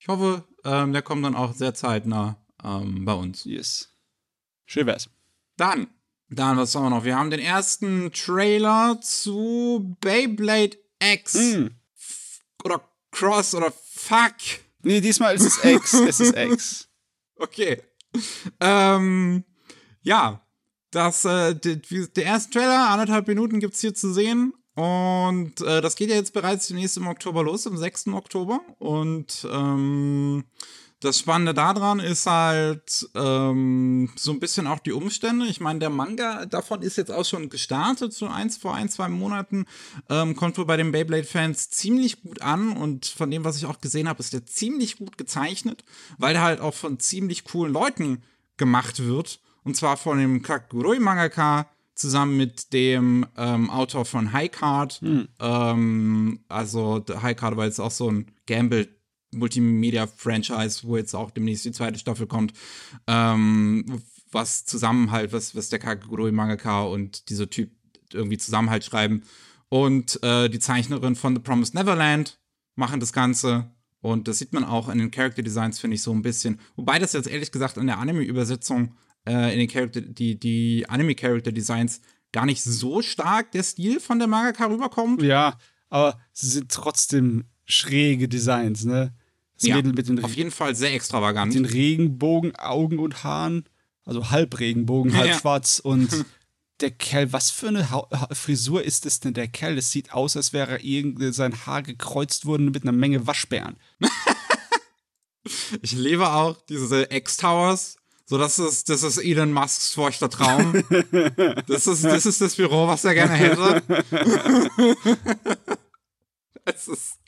[0.00, 3.44] Ich hoffe, ähm, der kommt dann auch sehr zeitnah ähm, bei uns.
[3.44, 3.94] Yes.
[4.64, 5.10] Schön wär's.
[5.56, 5.88] Dann
[6.30, 7.04] dann, was haben wir noch?
[7.04, 11.34] Wir haben den ersten Trailer zu Beyblade X.
[11.34, 11.66] Mm.
[12.64, 14.36] Oder Cross oder Fuck.
[14.82, 15.92] Nee, diesmal ist es X.
[16.08, 16.88] es ist X.
[17.36, 17.82] Okay.
[18.60, 19.44] Ähm,
[20.02, 20.46] ja.
[20.92, 24.52] Das, äh, der erste Trailer, anderthalb Minuten gibt's hier zu sehen.
[24.74, 28.08] Und äh, das geht ja jetzt bereits demnächst im Oktober los, am 6.
[28.08, 28.60] Oktober.
[28.78, 30.44] Und ähm,
[31.00, 35.46] das Spannende daran ist halt ähm, so ein bisschen auch die Umstände.
[35.46, 39.08] Ich meine, der Manga davon ist jetzt auch schon gestartet, so eins vor ein, zwei
[39.08, 39.64] Monaten.
[40.10, 43.80] Ähm, kommt wohl bei den Beyblade-Fans ziemlich gut an und von dem, was ich auch
[43.80, 45.84] gesehen habe, ist der ziemlich gut gezeichnet,
[46.18, 48.22] weil der halt auch von ziemlich coolen Leuten
[48.58, 49.40] gemacht wird.
[49.64, 55.00] Und zwar von dem Kakugurui-Mangaka zusammen mit dem ähm, Autor von High Card.
[55.00, 55.28] Hm.
[55.38, 58.88] Ähm, also High Card war jetzt auch so ein Gamble
[59.32, 62.52] Multimedia-Franchise, wo jetzt auch demnächst die zweite Staffel kommt,
[63.06, 67.70] ähm, was zusammen halt, was, was der Kaguroi Mangaka und dieser Typ
[68.12, 69.22] irgendwie zusammen halt schreiben.
[69.68, 72.40] Und äh, die Zeichnerin von The Promised Neverland
[72.74, 73.70] machen das Ganze.
[74.00, 76.58] Und das sieht man auch in den Character Designs, finde ich, so ein bisschen.
[76.76, 78.94] Wobei das jetzt ehrlich gesagt in der Anime-Übersetzung,
[79.28, 82.00] äh, in den Character, die, die Anime-Character Designs
[82.32, 85.22] gar nicht so stark der Stil von der Mangaka rüberkommt.
[85.22, 89.14] Ja, aber sie sind trotzdem schräge Designs, ne?
[89.60, 91.54] Das ja, Mädel mit den auf jeden Fall sehr extravagant.
[91.54, 93.64] Mit den Regenbogen, Augen und Haaren.
[94.06, 95.38] Also halb Regenbogen, halb ja.
[95.38, 95.80] schwarz.
[95.80, 96.24] Und
[96.80, 99.76] der Kerl, was für eine ha Frisur ist das denn, der Kerl?
[99.76, 103.76] Es sieht aus, als wäre irgendwie sein Haar gekreuzt worden mit einer Menge Waschbären.
[105.82, 107.96] ich liebe auch diese X-Towers.
[108.24, 110.72] So, das ist, das ist Elon Musks feuchter Traum.
[111.66, 113.82] das, ist, das ist das Büro, was er gerne hätte.
[116.64, 117.18] es ist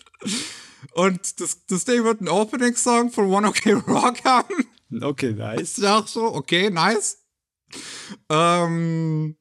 [0.94, 4.54] und das, das Ding wird ein Opening-Song von One OK Rock haben.
[5.00, 5.60] Okay, nice.
[5.60, 7.18] Ist ja auch so, okay, nice.
[8.28, 9.36] Ähm,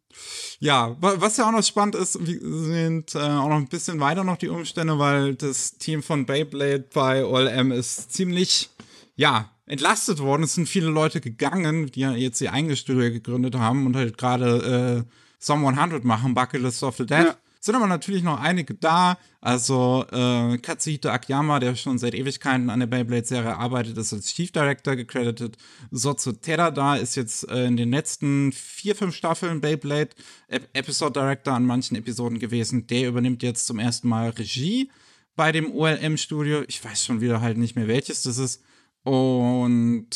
[0.59, 4.37] ja, was ja auch noch spannend ist, sind äh, auch noch ein bisschen weiter noch
[4.37, 8.69] die Umstände, weil das Team von Beyblade bei OLM ist ziemlich,
[9.15, 10.43] ja, entlastet worden.
[10.43, 14.17] Es sind viele Leute gegangen, die ja jetzt ihr eigenes Studio gegründet haben und halt
[14.17, 17.25] gerade äh, Some 100 machen, Bucket List of the Dead.
[17.25, 17.35] Ja.
[17.63, 19.19] Sind aber natürlich noch einige da.
[19.39, 24.51] Also äh, Katsuhito Akiyama, der schon seit Ewigkeiten an der Beyblade-Serie arbeitet, ist als Chief
[24.51, 25.57] Director gecredited.
[25.91, 30.09] Sotsu Terada ist jetzt äh, in den letzten vier, fünf Staffeln Beyblade
[30.47, 32.87] Ep Episode Director an manchen Episoden gewesen.
[32.87, 34.89] Der übernimmt jetzt zum ersten Mal Regie
[35.35, 36.63] bei dem OLM-Studio.
[36.67, 38.63] Ich weiß schon wieder halt nicht mehr, welches das ist.
[39.03, 40.09] Und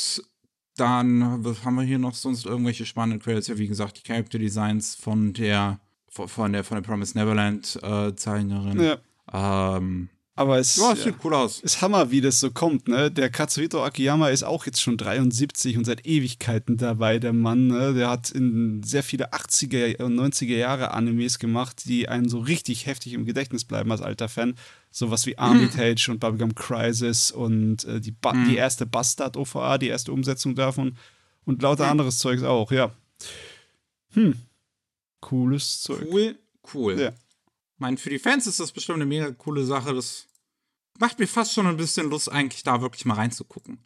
[0.78, 1.24] dann
[1.64, 3.48] haben wir hier noch sonst irgendwelche spannenden Credits.
[3.48, 5.80] Ja, wie gesagt, die Character Designs von der
[6.26, 8.82] von der, von der Promise Neverland äh, Zeichnerin.
[8.82, 9.78] Ja.
[9.78, 11.62] Ähm, aber es ja, sieht cool aus.
[11.62, 13.10] Ist Hammer, wie das so kommt, ne?
[13.10, 17.94] Der Katsuhito Akiyama ist auch jetzt schon 73 und seit Ewigkeiten dabei, der Mann, ne?
[17.94, 22.86] Der hat in sehr viele 80er und 90er Jahre Animes gemacht, die einen so richtig
[22.86, 24.56] heftig im Gedächtnis bleiben als alter Fan.
[24.92, 28.50] Sowas wie Armitage und Bubblegum Crisis und äh, die, ba mhm.
[28.50, 30.98] die erste Bastard-OVA, die erste Umsetzung davon
[31.46, 31.92] und lauter mhm.
[31.92, 32.92] anderes Zeugs auch, ja.
[34.14, 34.36] Hm,
[35.26, 36.08] cooles Zeug.
[36.12, 36.38] Cool,
[36.74, 37.00] cool.
[37.00, 37.10] Ja.
[37.10, 39.94] Ich meine, für die Fans ist das bestimmt eine mega coole Sache.
[39.94, 40.28] Das
[41.00, 43.80] macht mir fast schon ein bisschen Lust, eigentlich da wirklich mal reinzugucken.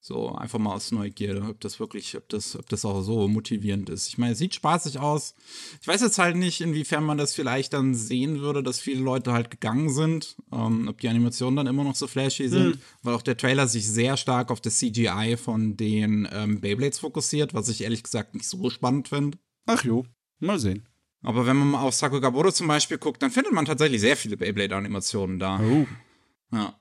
[0.00, 3.88] So, einfach mal aus Neugierde, ob das wirklich, ob das, ob das auch so motivierend
[3.88, 4.08] ist.
[4.08, 5.34] Ich meine, es sieht spaßig aus.
[5.80, 9.32] Ich weiß jetzt halt nicht, inwiefern man das vielleicht dann sehen würde, dass viele Leute
[9.32, 10.36] halt gegangen sind.
[10.52, 12.80] Ähm, ob die Animationen dann immer noch so flashy sind, mhm.
[13.02, 17.54] weil auch der Trailer sich sehr stark auf das CGI von den ähm, Beyblades fokussiert,
[17.54, 19.38] was ich ehrlich gesagt nicht so spannend finde.
[19.64, 20.04] Ach jo.
[20.44, 20.86] Mal sehen.
[21.22, 24.36] Aber wenn man mal auf Sakugaburo zum Beispiel guckt, dann findet man tatsächlich sehr viele
[24.36, 25.58] Beyblade-Animationen da.
[25.60, 25.86] Oh.
[26.52, 26.78] Ja.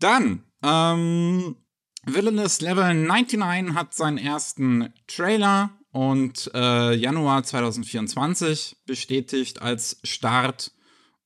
[0.00, 1.56] Dann, ähm,
[2.04, 10.72] Villainous Level 99 hat seinen ersten Trailer und äh, Januar 2024 bestätigt als Start.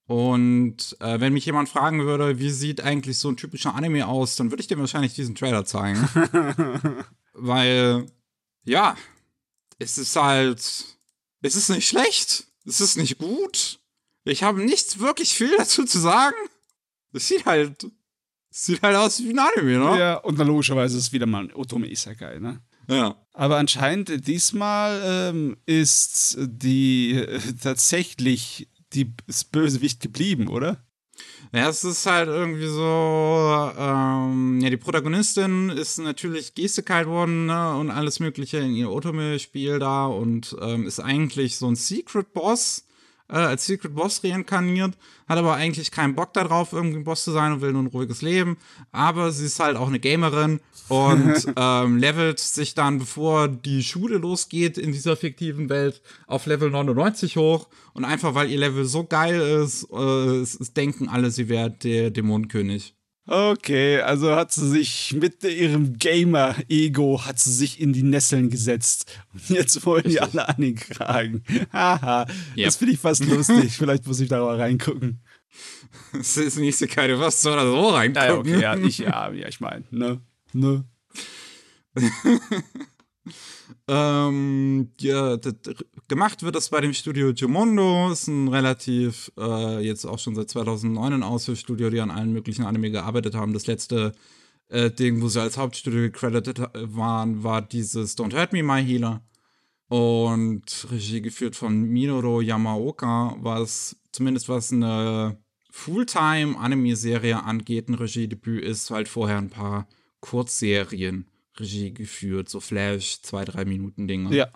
[0.07, 4.37] Und äh, wenn mich jemand fragen würde, wie sieht eigentlich so ein typischer Anime aus,
[4.37, 6.07] dann würde ich dem wahrscheinlich diesen Trailer zeigen.
[7.33, 8.07] Weil,
[8.65, 8.97] ja,
[9.79, 10.94] es ist halt,
[11.45, 13.79] es ist nicht schlecht, es ist nicht gut.
[14.25, 16.37] Ich habe nichts wirklich viel dazu zu sagen.
[17.13, 17.85] Es sieht halt,
[18.51, 19.99] es sieht halt aus wie ein Anime, ne?
[19.99, 22.63] Ja, und dann logischerweise ist es wieder mal ein Otome Isekai, ne?
[22.89, 23.17] Ja.
[23.35, 30.84] Aber anscheinend diesmal ähm, ist die äh, tatsächlich die, das Bösewicht geblieben, oder?
[31.53, 37.77] Ja, es ist halt irgendwie so, ähm, ja, die Protagonistin ist natürlich gestekalt worden ne,
[37.77, 42.85] und alles Mögliche in ihr Otome-Spiel da und ähm, ist eigentlich so ein Secret-Boss,
[43.29, 44.97] äh, als Secret Boss reinkarniert,
[45.29, 47.89] hat aber eigentlich keinen Bock darauf, irgendwie ein Boss zu sein und will nur ein
[47.89, 48.57] ruhiges Leben.
[48.93, 54.19] Aber sie ist halt auch eine Gamerin und ähm, levelt sich dann, bevor die Schule
[54.19, 57.69] losgeht in dieser fiktiven Welt, auf Level 99 hoch.
[57.93, 61.71] Und einfach weil ihr Level so geil ist, äh, es, es denken alle, sie wäre
[61.71, 62.95] der Dämonenkönig.
[63.27, 69.19] Okay, also hat sie sich mit ihrem Gamer-Ego hat sie sich in die Nesseln gesetzt.
[69.33, 71.43] Und jetzt wollen die alle an den Kragen.
[71.73, 72.67] Haha, yep.
[72.67, 73.73] das finde ich fast lustig.
[73.79, 75.23] Vielleicht muss ich da mal reingucken.
[76.13, 78.25] Das ist nicht keine was so oder so reingucken.
[78.25, 80.21] Ja, okay, ja, ich, ja, ja ich meine, ne,
[80.53, 80.85] ne.
[83.87, 85.39] ähm, ja,
[86.09, 88.11] gemacht wird das bei dem Studio Gimondo.
[88.11, 92.65] Ist ein relativ, äh, jetzt auch schon seit 2009 ein Ausführstudio, die an allen möglichen
[92.65, 93.53] Anime gearbeitet haben.
[93.53, 94.13] Das letzte
[94.69, 99.23] äh, Ding, wo sie als Hauptstudio gecredited waren, war dieses Don't Hurt Me, My Healer.
[99.89, 105.37] Und Regie geführt von Minoru Yamaoka, was zumindest was eine
[105.71, 109.87] Fulltime-Anime-Serie angeht, ein Regiedebüt ist, halt vorher ein paar
[110.21, 114.35] Kurzserien Regie geführt, so Flash, zwei, drei Minuten Dinge.
[114.35, 114.49] Ja.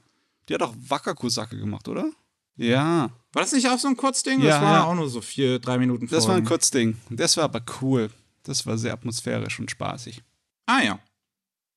[0.48, 2.10] Die hat auch Wackerkusacke gemacht, oder?
[2.56, 3.10] Ja.
[3.32, 4.40] War das nicht auch so ein Kurzding?
[4.40, 4.84] Ja, das war ja.
[4.84, 6.96] auch nur so vier, drei Minuten Das war ein Kurzding.
[7.10, 8.10] Das war aber cool.
[8.42, 10.22] Das war sehr atmosphärisch und spaßig.
[10.66, 10.98] Ah ja.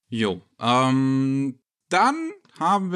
[0.09, 0.41] Jo.
[0.59, 2.91] Ähm, dann haben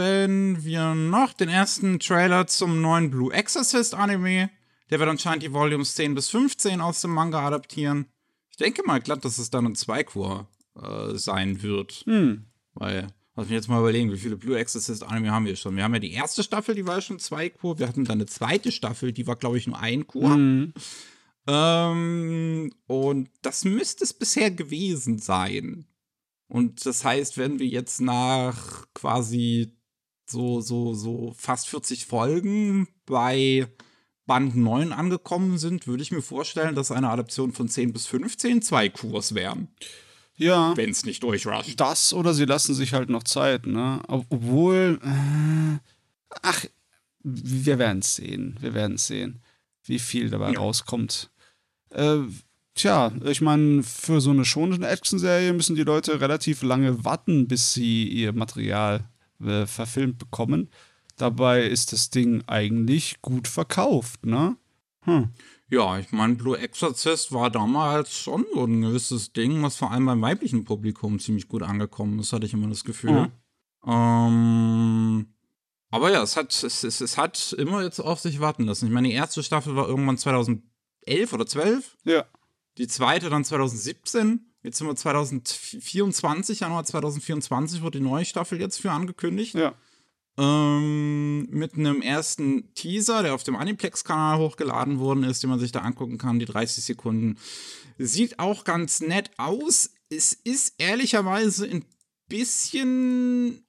[0.63, 4.49] wir noch den ersten Trailer zum neuen Blue Exorcist Anime.
[4.89, 8.07] Der wird anscheinend die Volumes 10 bis 15 aus dem Manga adaptieren.
[8.49, 10.47] Ich denke mal glatt, dass es dann ein Zweikur
[10.81, 12.03] äh, sein wird.
[12.05, 12.45] Hm.
[12.73, 15.75] Weil, lass mich jetzt mal überlegen, wie viele Blue Exorcist Anime haben wir schon?
[15.75, 17.79] Wir haben ja die erste Staffel, die war schon zwei Kur.
[17.79, 20.33] Wir hatten dann eine zweite Staffel, die war, glaube ich, nur ein Kur.
[20.33, 20.73] Hm.
[21.47, 25.85] Ähm, und das müsste es bisher gewesen sein.
[26.47, 29.75] Und das heißt, wenn wir jetzt nach quasi
[30.27, 33.67] so, so, so fast 40 Folgen bei
[34.25, 38.61] Band 9 angekommen sind, würde ich mir vorstellen, dass eine Adaption von 10 bis 15
[38.61, 39.69] zwei Kurs wären.
[40.38, 40.76] Ja.
[40.76, 41.80] Wenn es nicht durchrusht.
[41.80, 44.02] Das oder sie lassen sich halt noch Zeit, ne?
[44.08, 45.00] Obwohl.
[45.04, 45.80] Äh,
[46.41, 46.65] ach,
[47.24, 48.58] wir werden es sehen.
[48.60, 49.41] Wir werden es sehen,
[49.84, 50.60] wie viel dabei ja.
[50.60, 51.32] rauskommt.
[51.89, 52.19] Äh,
[52.76, 57.74] tja, ich meine, für so eine schonende Action-Serie müssen die Leute relativ lange warten, bis
[57.74, 59.10] sie ihr Material
[59.43, 60.69] äh, verfilmt bekommen.
[61.17, 64.58] Dabei ist das Ding eigentlich gut verkauft, ne?
[65.02, 65.30] Hm.
[65.69, 70.06] Ja, ich meine, Blue Exorcist war damals schon so ein gewisses Ding, was vor allem
[70.06, 73.32] beim weiblichen Publikum ziemlich gut angekommen ist, hatte ich immer das Gefühl.
[73.84, 73.91] Mhm.
[73.91, 75.36] Ähm,
[75.89, 78.86] aber ja, es hat, es, es, es hat immer jetzt auf sich warten lassen.
[78.86, 80.62] Ich meine, die erste Staffel war irgendwann 2011
[81.32, 81.97] oder 12.
[82.04, 82.25] Ja.
[82.78, 84.51] Die zweite dann 2017.
[84.62, 89.54] Jetzt sind wir 2024, Januar 2024 wurde die neue Staffel jetzt für angekündigt.
[89.54, 89.75] Ja.
[90.38, 95.71] Ähm, mit einem ersten Teaser, der auf dem Aniplex-Kanal hochgeladen worden ist, den man sich
[95.71, 97.38] da angucken kann, die 30 Sekunden.
[97.98, 99.91] Sieht auch ganz nett aus.
[100.10, 101.86] Es ist ehrlicherweise ein
[102.28, 103.65] bisschen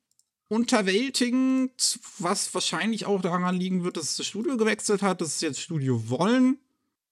[0.49, 5.21] unterwältigend, was wahrscheinlich auch daran liegen wird, dass das Studio gewechselt hat.
[5.21, 6.59] Das ist jetzt Studio Wollen.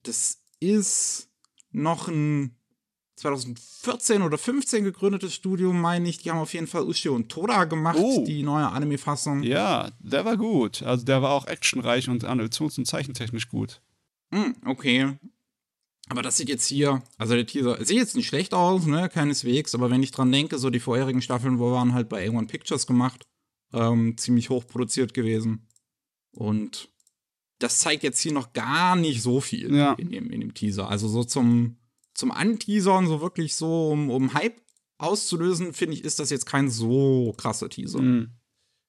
[0.03, 1.29] Das ist
[1.71, 2.57] noch ein
[3.29, 6.19] 2014 oder 15 gegründetes Studio, meine ich.
[6.19, 8.23] Die haben auf jeden Fall Ushio und Toda gemacht, Oh.
[8.27, 9.43] die neue Anime-Fassung.
[9.43, 10.83] Ja, der war gut.
[10.83, 13.81] Also der war auch actionreich und animations- und zeichentechnisch gut.
[14.33, 15.17] Hm, okay.
[16.09, 19.75] Aber das sieht jetzt hier, also der Teaser, sieht jetzt nicht schlecht aus, ne, keineswegs,
[19.75, 23.25] aber wenn ich dran denke, so die vorherigen Staffeln waren halt bei A1 Pictures gemacht,
[23.73, 25.67] ähm, ziemlich hoch produziert gewesen.
[26.33, 26.91] Und
[27.59, 29.95] das zeigt jetzt hier noch gar nicht so viel Ja.
[29.95, 30.91] in, dem, in dem Teaser.
[30.91, 31.77] Also so zum,
[32.15, 34.61] zum Anteasern, so wirklich so, um, um Hype
[34.99, 38.01] auszulösen, finde ich, ist das jetzt kein so krasser Teaser.
[38.01, 38.31] Mhm.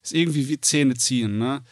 [0.02, 1.64] Ist irgendwie wie Zähne ziehen, ne?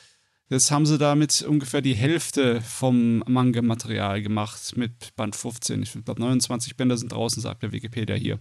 [0.50, 5.82] Jetzt haben sie damit ungefähr die Hälfte vom Manga-Material gemacht mit Band 15.
[5.82, 8.40] Ich glaube, 29 Bänder sind draußen, sagt der Wikipedia hier.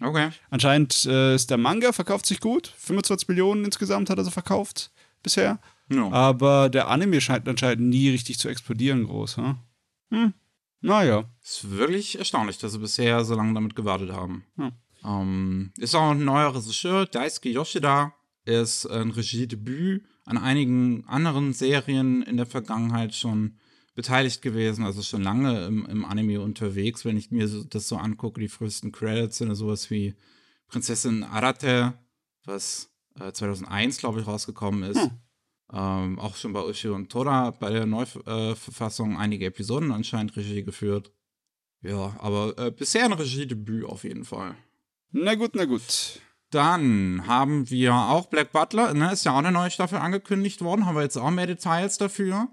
[0.00, 0.30] Okay.
[0.48, 2.72] Anscheinend äh, ist der Manga, verkauft sich gut.
[2.78, 4.90] 25 Millionen insgesamt hat er so verkauft
[5.22, 5.60] bisher.
[5.88, 6.10] No.
[6.12, 9.36] Aber der Anime scheint anscheinend nie richtig zu explodieren groß.
[9.36, 9.56] Hm?
[10.10, 10.34] hm.
[10.80, 11.24] Naja.
[11.42, 14.44] Ist wirklich erstaunlich, dass sie bisher so lange damit gewartet haben.
[14.56, 14.72] Hm.
[15.02, 18.14] Um, ist auch ein neuer Regisseur, Daisuke Yoshida.
[18.44, 23.56] Ist ein Regiedebüt an einigen anderen Serien in der Vergangenheit schon
[23.94, 27.04] beteiligt gewesen, also schon lange im, im Anime unterwegs.
[27.04, 30.14] Wenn ich mir das so angucke, die frühesten Credits sind sowas wie
[30.68, 31.94] Prinzessin Arate,
[32.44, 35.00] was äh, 2001, glaube ich, rausgekommen ist.
[35.00, 35.10] Hm.
[35.72, 41.12] Ähm, auch schon bei Ushi und Tora bei der Neuverfassung einige Episoden anscheinend Regie geführt.
[41.82, 44.56] Ja, aber äh, bisher ein Regiedebüt auf jeden Fall.
[45.12, 46.20] Na gut, na gut.
[46.50, 50.84] Dann haben wir auch Black Butler, ne, ist ja auch eine neue Staffel angekündigt worden,
[50.84, 52.48] haben wir jetzt auch mehr Details dafür.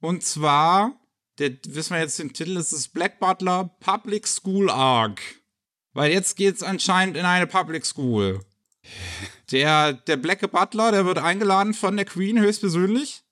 [0.00, 1.00] Und zwar,
[1.38, 5.20] der, wissen wir jetzt den Titel, ist es Black Butler Public School Arc.
[5.94, 8.40] Weil jetzt geht's anscheinend in eine Public School.
[9.52, 13.22] Der, der Black Butler, der wird eingeladen von der Queen höchstpersönlich,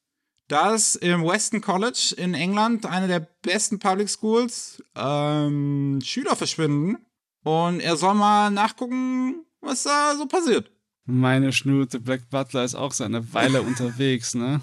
[0.49, 6.99] dass im Weston College in England, eine der besten Public Schools, ähm, Schüler verschwinden.
[7.43, 10.71] Und er soll mal nachgucken, was da so passiert.
[11.07, 14.61] Meine Schnute, Black Butler ist auch seine Weile unterwegs, ne?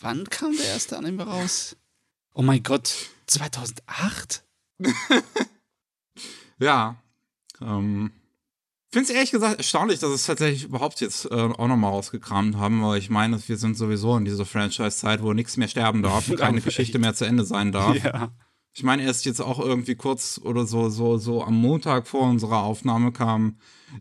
[0.00, 1.76] Wann kam der erste Anime raus?
[2.34, 2.94] Oh mein Gott,
[3.26, 4.44] 2008?
[6.58, 6.96] ja.
[7.60, 8.12] Ähm,
[8.94, 12.82] finde es ehrlich gesagt erstaunlich, dass es tatsächlich überhaupt jetzt äh, auch nochmal rausgekramt haben,
[12.82, 16.38] weil ich meine, wir sind sowieso in dieser Franchise-Zeit, wo nichts mehr sterben darf und
[16.38, 17.96] keine Geschichte mehr zu Ende sein darf.
[18.02, 18.30] Ja.
[18.72, 22.62] Ich meine, erst jetzt auch irgendwie kurz oder so, so, so am Montag vor unserer
[22.62, 23.58] Aufnahme kam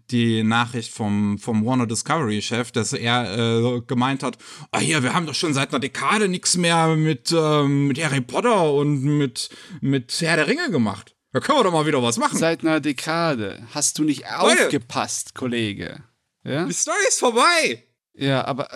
[0.10, 4.38] die Nachricht vom, vom Warner Discovery-Chef, dass er äh, gemeint hat,
[4.71, 8.21] ah hier, wir haben doch schon seit einer Dekade nichts mehr mit, äh, mit Harry
[8.21, 9.49] Potter und mit,
[9.82, 11.15] mit Herr der Ringe gemacht.
[11.33, 12.37] Da können wir doch mal wieder was machen.
[12.37, 13.67] Seit einer Dekade.
[13.73, 16.03] Hast du nicht aufgepasst, Kollege?
[16.43, 16.65] Ja?
[16.65, 17.83] Die Story ist vorbei.
[18.13, 18.69] Ja, aber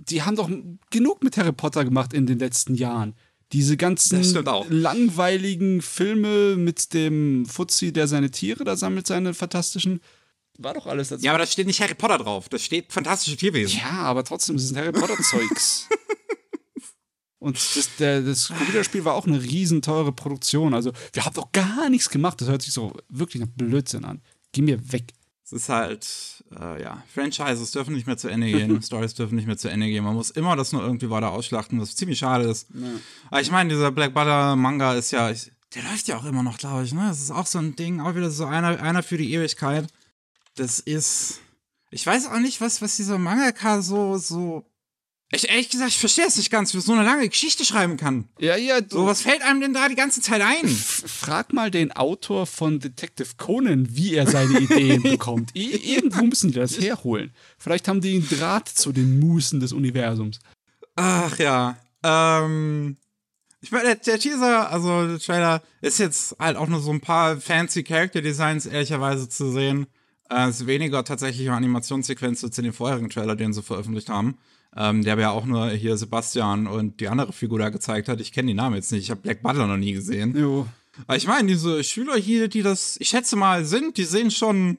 [0.00, 0.50] die haben doch
[0.90, 3.14] genug mit Harry Potter gemacht in den letzten Jahren.
[3.52, 4.22] Diese ganzen
[4.68, 10.00] langweiligen Filme mit dem Fuzzi, der seine Tiere da sammelt, seine fantastischen.
[10.58, 11.24] War doch alles dazu.
[11.24, 12.50] Ja, aber da steht nicht Harry Potter drauf.
[12.50, 13.78] Da steht fantastische Tierwesen.
[13.78, 15.88] Ja, aber trotzdem, ist es Harry Potter-Zeugs.
[17.46, 20.74] Und das, der, das Computerspiel war auch eine riesen teure Produktion.
[20.74, 22.40] Also, wir haben doch gar nichts gemacht.
[22.40, 24.20] Das hört sich so wirklich nach Blödsinn an.
[24.50, 25.12] Geh mir weg.
[25.44, 29.46] Es ist halt, äh, ja, Franchises dürfen nicht mehr zu Ende gehen, Stories dürfen nicht
[29.46, 30.02] mehr zu Ende gehen.
[30.02, 32.66] Man muss immer das nur irgendwie weiter ausschlachten, was ziemlich schade ist.
[32.74, 32.88] Ja.
[33.30, 36.42] Aber ich meine, dieser Black Butter Manga ist ja, ich, der läuft ja auch immer
[36.42, 37.04] noch, glaube ich, ne?
[37.06, 39.86] Das ist auch so ein Ding, auch wieder so einer, einer für die Ewigkeit.
[40.56, 41.38] Das ist,
[41.92, 44.64] ich weiß auch nicht, was, was dieser Mangaka so, so
[45.32, 48.28] ich ehrlich gesagt, ich verstehe es nicht ganz, wie so eine lange Geschichte schreiben kann.
[48.38, 48.80] Ja, ja.
[48.80, 50.68] Du, so, was fällt einem denn da die ganze Zeit ein?
[50.68, 55.50] Frag mal den Autor von Detective Conan, wie er seine Ideen bekommt.
[55.54, 57.34] Irgendwo müssen die das herholen.
[57.58, 60.38] Vielleicht haben die einen Draht zu den Musen des Universums.
[60.94, 61.76] Ach ja.
[62.04, 62.96] Ähm.
[63.62, 67.00] Ich meine, der, der Teaser, also der Trailer, ist jetzt halt auch nur so ein
[67.00, 69.88] paar fancy Character Designs ehrlicherweise zu sehen.
[70.28, 74.38] Es ist weniger tatsächlich Animationssequenzen zu den vorherigen Trailer, den sie veröffentlicht haben
[74.76, 78.20] ähm, der ja auch nur hier Sebastian und die andere Figur da gezeigt hat.
[78.20, 80.36] Ich kenne die Namen jetzt nicht, ich habe Black Butler noch nie gesehen.
[80.36, 80.66] Jo.
[81.06, 84.78] Aber ich meine, diese Schüler hier, die das, ich schätze mal, sind, die sehen schon,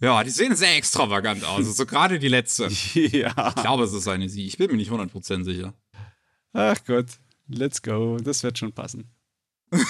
[0.00, 1.58] ja, die sehen sehr extravagant aus.
[1.58, 2.64] Also so gerade die letzte.
[2.94, 3.54] ja.
[3.56, 4.46] Ich glaube, es ist eine sie.
[4.46, 5.74] Ich bin mir nicht 100% sicher.
[6.52, 7.06] Ach Gott,
[7.48, 8.18] let's go.
[8.18, 9.10] Das wird schon passen.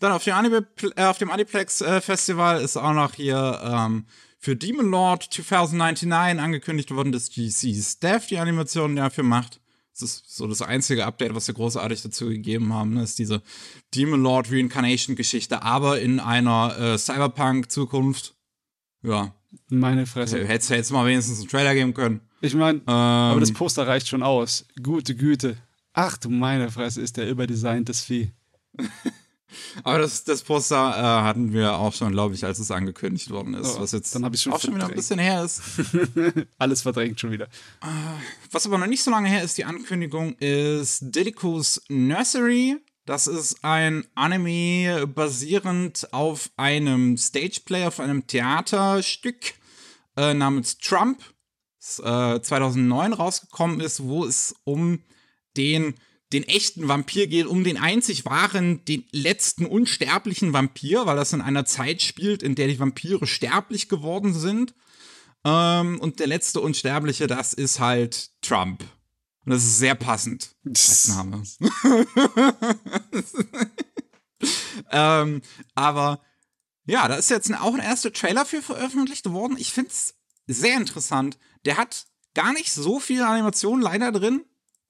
[0.00, 0.66] Dann auf dem, Anime,
[0.96, 4.06] äh, auf dem Aniplex äh, Festival ist auch noch hier ähm,
[4.40, 9.60] für Demon Lord 2099 angekündigt worden, dass GC Staff die Animation dafür macht.
[9.92, 13.42] Das ist so das einzige Update, was wir großartig dazu gegeben haben, ist diese
[13.94, 18.34] Demon Lord Reincarnation Geschichte, aber in einer äh, Cyberpunk-Zukunft.
[19.02, 19.34] Ja.
[19.68, 20.46] Meine Fresse.
[20.46, 22.20] Hättest du jetzt mal wenigstens einen Trailer geben können.
[22.40, 24.64] Ich meine, ähm, aber das Poster reicht schon aus.
[24.82, 25.58] Gute Güte.
[25.92, 28.32] Ach du meine Fresse, ist der überdesigntes Vieh.
[29.84, 33.54] Aber das, das Poster äh, hatten wir auch schon, glaube ich, als es angekündigt worden
[33.54, 33.76] ist.
[33.76, 35.62] Oh, was jetzt dann ich schon auch schon wieder ein bisschen her ist.
[36.58, 37.46] Alles verdrängt schon wieder.
[37.82, 37.86] Äh,
[38.50, 42.76] was aber noch nicht so lange her ist, die Ankündigung ist Didiko's Nursery.
[43.06, 49.54] Das ist ein Anime basierend auf einem Stageplay, auf einem Theaterstück
[50.16, 51.22] äh, namens Trump,
[51.78, 55.02] das äh, 2009 rausgekommen ist, wo es um
[55.56, 55.94] den
[56.32, 61.40] den echten Vampir geht, um den einzig wahren, den letzten unsterblichen Vampir, weil das in
[61.40, 64.74] einer Zeit spielt, in der die Vampire sterblich geworden sind.
[65.44, 68.84] Ähm, und der letzte Unsterbliche, das ist halt Trump.
[69.44, 71.42] Und das ist sehr passend als Name.
[74.92, 75.42] ähm,
[75.74, 76.20] aber
[76.86, 79.56] ja, da ist jetzt auch ein erster Trailer für veröffentlicht worden.
[79.58, 80.14] Ich finde es
[80.46, 81.38] sehr interessant.
[81.64, 84.44] Der hat gar nicht so viel Animation leider drin.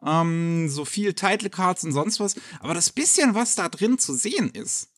[0.05, 2.34] Ähm, so viel Title Cards und sonst was.
[2.61, 4.88] Aber das bisschen, was da drin zu sehen ist,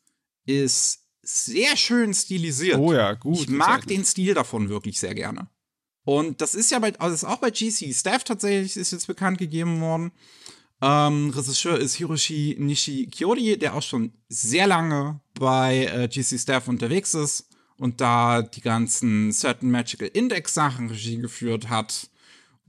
[0.47, 2.79] ist sehr schön stilisiert.
[2.79, 3.41] Oh ja, gut.
[3.41, 5.49] Ich mag den Stil davon wirklich sehr gerne.
[6.05, 9.39] Und das ist ja bei, also ist auch bei GC Staff tatsächlich, ist jetzt bekannt
[9.39, 10.13] gegeben worden.
[10.81, 17.15] Ähm, Regisseur ist Hiroshi Nishikiori, der auch schon sehr lange bei äh, GC Staff unterwegs
[17.15, 17.47] ist
[17.77, 22.11] und da die ganzen Certain Magical Index Sachen Regie geführt hat.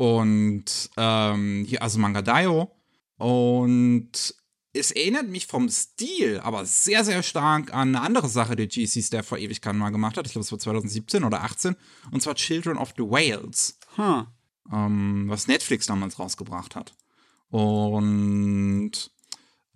[0.03, 0.65] Und
[0.97, 2.75] ähm, hier also Manga Daio.
[3.17, 4.35] Und
[4.73, 9.01] es erinnert mich vom Stil aber sehr, sehr stark an eine andere Sache, die GC
[9.01, 10.25] Staff vor Ewigkeiten mal gemacht hat.
[10.25, 11.77] Ich glaube, es war 2017 oder 18.
[12.11, 13.79] Und zwar Children of the Whales.
[13.97, 14.25] Huh.
[14.73, 16.93] Ähm, was Netflix damals rausgebracht hat.
[17.49, 19.09] Und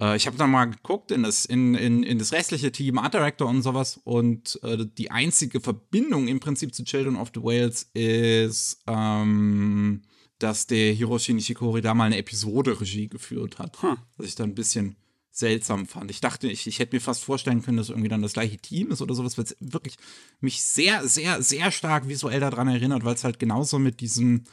[0.01, 3.13] äh, ich habe dann mal geguckt in das, in, in, in das restliche Team, Art
[3.13, 4.01] Director und sowas.
[4.03, 10.01] Und äh, die einzige Verbindung im Prinzip zu Children of the Whales ist, ähm,
[10.39, 13.81] dass der Hiroshi Nishikori da mal eine Episode Regie geführt hat.
[13.81, 13.95] Huh.
[14.17, 14.95] Was ich dann ein bisschen
[15.31, 16.09] seltsam fand.
[16.09, 18.89] Ich dachte, ich, ich hätte mir fast vorstellen können, dass irgendwie dann das gleiche Team
[18.91, 19.97] ist oder sowas, weil es wirklich
[20.39, 24.45] mich sehr, sehr, sehr stark visuell daran erinnert, weil es halt genauso mit diesem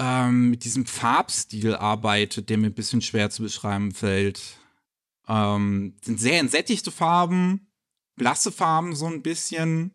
[0.00, 4.40] ähm, mit diesem Farbstil arbeitet, der mir ein bisschen schwer zu beschreiben fällt.
[5.26, 7.68] Ähm, sind sehr entsättigte Farben,
[8.16, 9.92] blasse Farben so ein bisschen,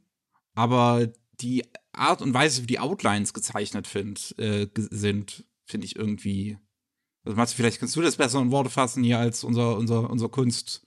[0.54, 6.58] aber die Art und Weise, wie die Outlines gezeichnet find, äh, sind, finde ich irgendwie.
[7.24, 10.28] Also, Matze, vielleicht kannst du das besser in Worte fassen hier als unser, unser, unser
[10.30, 10.82] Kunst,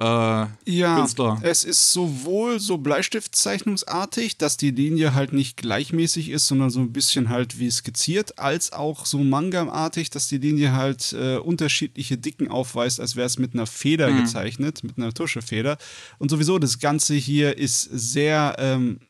[0.00, 1.38] äh, ja, Künstler.
[1.42, 6.92] es ist sowohl so Bleistiftzeichnungsartig, dass die Linie halt nicht gleichmäßig ist, sondern so ein
[6.92, 12.48] bisschen halt wie skizziert, als auch so Manga-artig, dass die Linie halt äh, unterschiedliche Dicken
[12.48, 14.18] aufweist, als wäre es mit einer Feder Mhm.
[14.18, 15.78] gezeichnet, mit einer Tuschefeder.
[16.18, 19.00] Und sowieso, das Ganze hier ist sehr, ähm,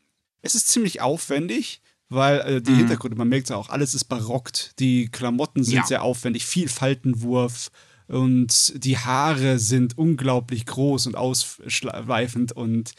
[0.41, 1.81] es ist ziemlich aufwendig.
[2.11, 2.77] Weil äh, die Mhm.
[2.77, 4.73] Hintergründe, man merkt es auch, alles ist barockt.
[4.79, 5.85] Die Klamotten sind Ja.
[5.85, 7.69] sehr aufwendig, viel Faltenwurf,
[8.07, 12.93] und die Haare sind unglaublich groß und ausschweifend und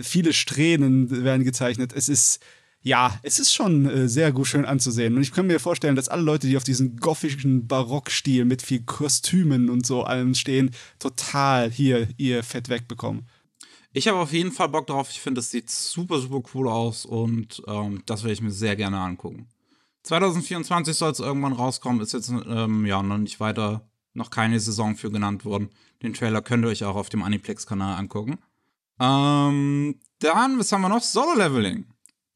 [0.00, 1.92] viele Strähnen werden gezeichnet.
[1.94, 2.40] Es ist,
[2.80, 5.16] ja, es ist schon äh, sehr gut schön anzusehen.
[5.16, 8.80] Und ich kann mir vorstellen, dass alle Leute, die auf diesen gothischen Barockstil mit viel
[8.84, 13.26] Kostümen und so allem stehen, total hier ihr Fett wegbekommen.
[13.92, 15.10] Ich habe auf jeden Fall Bock drauf.
[15.10, 18.76] Ich finde, das sieht super, super cool aus und ähm, das werde ich mir sehr
[18.76, 19.48] gerne angucken.
[20.02, 24.96] 2024 soll es irgendwann rauskommen, ist jetzt ähm, ja noch nicht weiter, noch keine Saison
[24.96, 25.70] für genannt worden.
[26.02, 28.38] Den Trailer könnt ihr euch auch auf dem Aniplex-Kanal angucken.
[29.00, 31.02] Ähm, dann, was haben wir noch?
[31.02, 31.86] Solo-Leveling.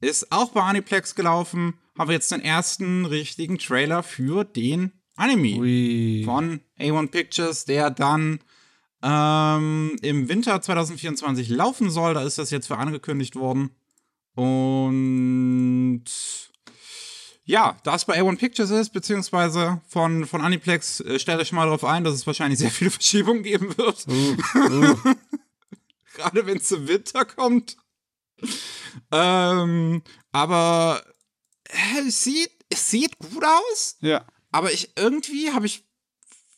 [0.00, 1.74] Ist auch bei Aniplex gelaufen.
[1.96, 6.22] Haben wir jetzt den ersten richtigen Trailer für den Anime Ui.
[6.24, 8.40] von A1 Pictures, der dann
[9.02, 12.14] ähm, im Winter 2024 laufen soll.
[12.14, 13.70] Da ist das jetzt für angekündigt worden.
[14.34, 16.04] Und
[17.44, 21.64] ja, da es bei A1 Pictures ist, beziehungsweise von, von Aniplex, äh, stellt euch mal
[21.64, 24.06] darauf ein, dass es wahrscheinlich sehr viele Verschiebungen geben wird.
[24.06, 24.96] Uh, uh.
[26.14, 27.76] Gerade wenn es im Winter kommt.
[29.10, 31.02] ähm, aber
[31.68, 34.24] äh, es, sieht, es sieht gut aus, ja.
[34.50, 35.84] aber ich irgendwie habe ich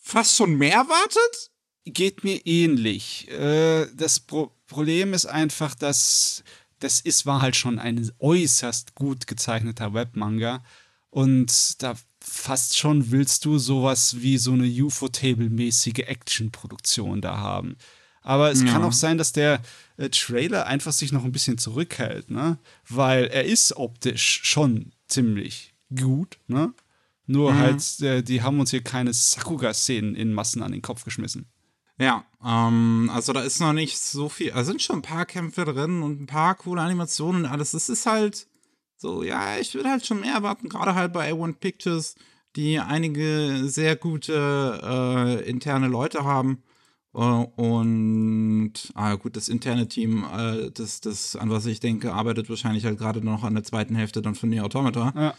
[0.01, 1.51] fast schon mehr erwartet.
[1.85, 3.29] Geht mir ähnlich.
[3.31, 6.43] Äh, das Pro Problem ist einfach, dass
[6.81, 10.63] das ist, war halt schon ein äußerst gut gezeichneter Webmanga.
[11.11, 17.77] Und da fast schon willst du sowas wie so eine UFO-Table-mäßige Action-Produktion da haben.
[18.23, 18.73] Aber es Ja.
[18.73, 19.61] kann auch sein, dass der
[19.99, 22.59] äh, Trailer einfach sich noch ein bisschen zurückhält, ne?
[22.89, 26.73] Weil er ist optisch schon ziemlich gut, ne?
[27.27, 27.59] Nur Mhm.
[27.59, 31.47] halt, äh, die haben uns hier keine Sakuga-Szenen in Massen an den Kopf geschmissen.
[31.99, 35.65] Ja, ähm, also da ist noch nicht so viel, also sind schon ein paar Kämpfe
[35.65, 37.75] drin und ein paar coole Animationen und alles.
[37.75, 38.49] Es ist halt
[38.97, 42.17] so, ja, ich würde halt schon mehr erwarten, gerade halt bei A1 Pictures,
[42.57, 46.63] die einige sehr gute äh, interne Leute haben.
[47.15, 52.49] Äh, und ah, gut, das interne Team, äh, das, das, an was ich denke, arbeitet
[52.49, 55.13] wahrscheinlich halt gerade noch an der zweiten Hälfte dann von Nier Automata.
[55.17, 55.35] Ja.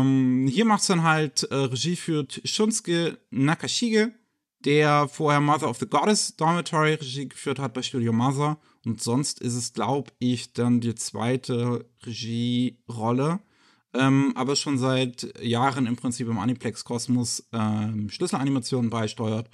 [0.00, 4.12] Ähm, hier macht's dann halt äh, Regie führt Shunsuke Nakashige,
[4.64, 8.58] der vorher Mother of the Goddess Dormitory Regie geführt hat bei Studio Mother.
[8.84, 13.40] Und sonst ist es, glaube ich, dann die zweite Regierolle.
[13.94, 19.48] Ähm, aber schon seit Jahren im Prinzip im Aniplex-Kosmos ähm, Schlüsselanimationen beisteuert.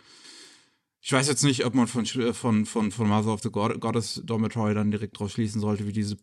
[1.01, 4.23] Ich weiß jetzt nicht, ob man von, von, von, von Mother of the God Goddess
[4.25, 6.17] Dormitory dann direkt drauf schließen sollte, wie diese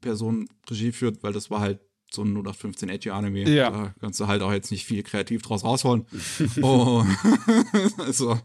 [0.00, 1.80] Person Regie führt, weil das war halt
[2.14, 3.48] so ein 0815 Edgy Anime.
[3.48, 3.70] Ja.
[3.70, 6.06] Da kannst du halt auch jetzt nicht viel kreativ draus rausholen.
[6.62, 7.04] oh.
[7.98, 8.38] also,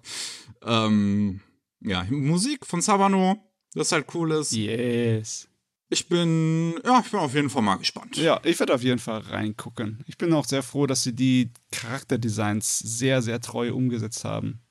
[0.63, 1.41] ähm,
[1.81, 3.37] ja, Musik von Sabano,
[3.73, 4.51] das halt cool ist.
[4.51, 5.47] Yes.
[5.89, 8.17] Ich bin, ja, ich bin auf jeden Fall mal gespannt.
[8.17, 10.03] Ja, ich werde auf jeden Fall reingucken.
[10.07, 14.61] Ich bin auch sehr froh, dass sie die Charakterdesigns sehr, sehr treu umgesetzt haben.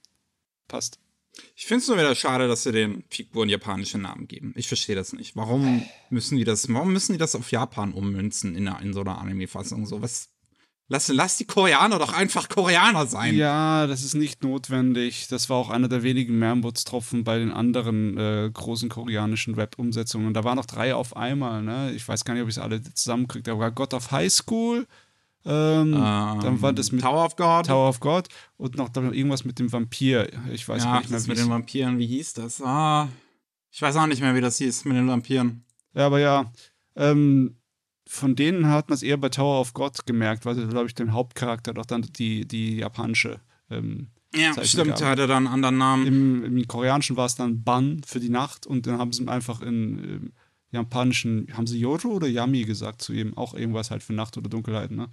[0.67, 0.99] Passt.
[1.57, 4.53] Ich finde es nur wieder schade, dass sie den Figuren japanische Namen geben.
[4.57, 5.37] Ich verstehe das nicht.
[5.37, 9.19] Warum müssen die das, warum müssen die das auf Japan ummünzen in, in so einer
[9.19, 9.87] Anime-Fassung?
[9.87, 10.29] So, was,
[10.87, 13.35] Lass, lass die Koreaner doch einfach Koreaner sein.
[13.37, 15.29] Ja, das ist nicht notwendig.
[15.29, 20.27] Das war auch einer der wenigen Mehrmutstropfen bei den anderen äh, großen koreanischen Web-Umsetzungen.
[20.27, 21.63] Und da waren noch drei auf einmal.
[21.63, 21.93] Ne?
[21.95, 23.45] Ich weiß gar nicht, ob ich es alle zusammenkriege.
[23.45, 24.87] Da war God of High School.
[25.47, 27.67] Ähm, ähm, dann war das mit Tower of God.
[27.67, 28.29] Tower of God.
[28.57, 30.29] Und noch irgendwas mit dem Vampir.
[30.53, 31.99] Ich weiß ja, nicht mehr, wie mit den Vampiren.
[31.99, 32.63] Wie hieß das?
[32.63, 33.09] Ah,
[33.71, 35.65] ich weiß auch nicht mehr, wie das hieß mit den Vampiren.
[35.95, 36.53] Ja, aber ja.
[36.97, 37.57] Ähm,
[38.07, 40.95] von denen hat man es eher bei Tower of God gemerkt, weil sie, glaube ich,
[40.95, 43.41] den Hauptcharakter doch dann die, die japanische.
[43.71, 45.11] Ähm, ja, Zeichen stimmt, gab.
[45.11, 46.07] hat er dann einen anderen Namen.
[46.07, 49.61] Im, Im, Koreanischen war es dann Ban für die Nacht und dann haben sie einfach
[49.61, 50.33] in im
[50.71, 53.37] japanischen, haben sie Yoro oder Yami gesagt zu ihm?
[53.37, 55.09] Auch irgendwas halt für Nacht oder Dunkelheit, ne?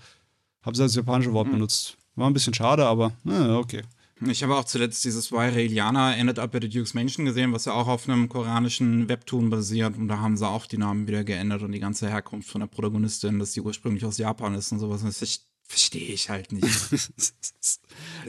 [0.64, 1.54] Haben sie das japanische Wort mhm.
[1.54, 1.98] benutzt.
[2.16, 3.82] War ein bisschen schade, aber äh, okay.
[4.28, 7.74] Ich habe auch zuletzt dieses Vaireliana Ended Up at the Duke's Mansion gesehen, was ja
[7.74, 9.98] auch auf einem koreanischen Webtoon basiert.
[9.98, 12.68] Und da haben sie auch die Namen wieder geändert und die ganze Herkunft von der
[12.68, 15.02] Protagonistin, dass die ursprünglich aus Japan ist und sowas.
[15.02, 15.22] Das
[15.72, 16.66] verstehe ich halt nicht.
[16.92, 17.80] das,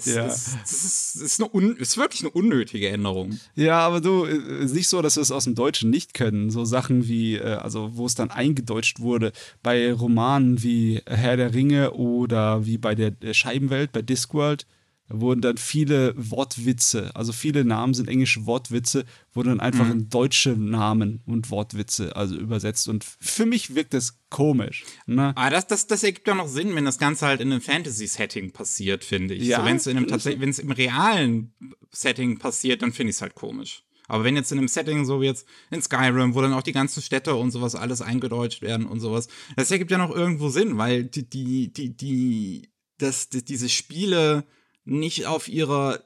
[0.04, 0.24] ja.
[0.26, 3.40] das, das, ist, ist, eine ist wirklich eine unnötige Änderung.
[3.56, 6.50] Ja, aber du, ist nicht so, dass wir es aus dem Deutschen nicht können.
[6.50, 9.32] So Sachen wie, äh, also wo es dann eingedeutscht wurde,
[9.62, 14.66] bei Romanen wie Herr der Ringe oder wie bei der Scheibenwelt, bei Discworld
[15.12, 19.92] wurden dann viele Wortwitze, also viele Namen sind englische Wortwitze, wurden dann einfach mhm.
[19.92, 22.88] in deutsche Namen und Wortwitze also übersetzt.
[22.88, 24.84] Und für mich wirkt das komisch.
[25.06, 25.28] Ne?
[25.28, 27.60] Aber ah, das, das, das ergibt ja noch Sinn, wenn das Ganze halt in einem
[27.60, 29.44] Fantasy-Setting passiert, finde ich.
[29.44, 31.54] Ja, so, wenn es wenn im realen
[31.90, 33.84] Setting passiert, dann finde ich es halt komisch.
[34.08, 36.72] Aber wenn jetzt in einem Setting so wie jetzt in Skyrim, wo dann auch die
[36.72, 40.76] ganzen Städte und sowas alles eingedeutscht werden und sowas, das ergibt ja noch irgendwo Sinn,
[40.76, 44.44] weil die, die, die, die, das, die diese Spiele
[44.84, 46.00] nicht auf ihrer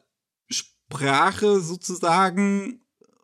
[0.48, 2.80] Sprache sozusagen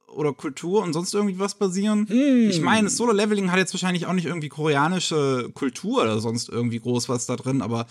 [0.09, 2.07] oder Kultur und sonst irgendwie was basieren.
[2.09, 2.50] Hm.
[2.50, 6.80] Ich meine, Solo Leveling hat jetzt wahrscheinlich auch nicht irgendwie koreanische Kultur oder sonst irgendwie
[6.80, 7.86] groß was da drin, aber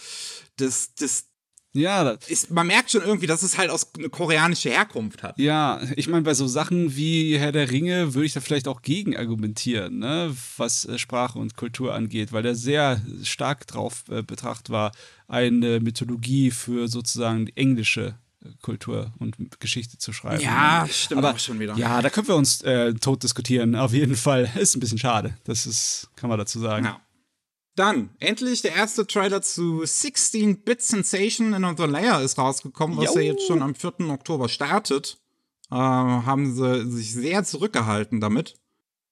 [0.57, 1.30] das, das,
[1.73, 5.39] ja, ist, man merkt schon irgendwie, dass es halt aus eine koreanische Herkunft hat.
[5.39, 8.81] Ja, ich meine, bei so Sachen wie Herr der Ringe würde ich da vielleicht auch
[8.81, 14.21] gegen argumentieren, ne, was äh, Sprache und Kultur angeht, weil der sehr stark drauf äh,
[14.21, 14.91] betracht war,
[15.29, 20.43] eine Mythologie für sozusagen die englische äh, Kultur und Geschichte zu schreiben.
[20.43, 21.77] Ja, stimmt aber auch schon wieder.
[21.77, 24.51] Ja, da können wir uns äh, tot diskutieren, auf jeden Fall.
[24.59, 25.37] Ist ein bisschen schade.
[25.45, 26.85] Das ist, kann man dazu sagen.
[26.85, 26.99] Ja.
[27.75, 33.21] Dann, endlich der erste Trailer zu 16-Bit Sensation in Another Layer ist rausgekommen, was jo.
[33.21, 34.09] ja jetzt schon am 4.
[34.09, 35.17] Oktober startet.
[35.71, 38.55] Äh, haben sie sich sehr zurückgehalten damit.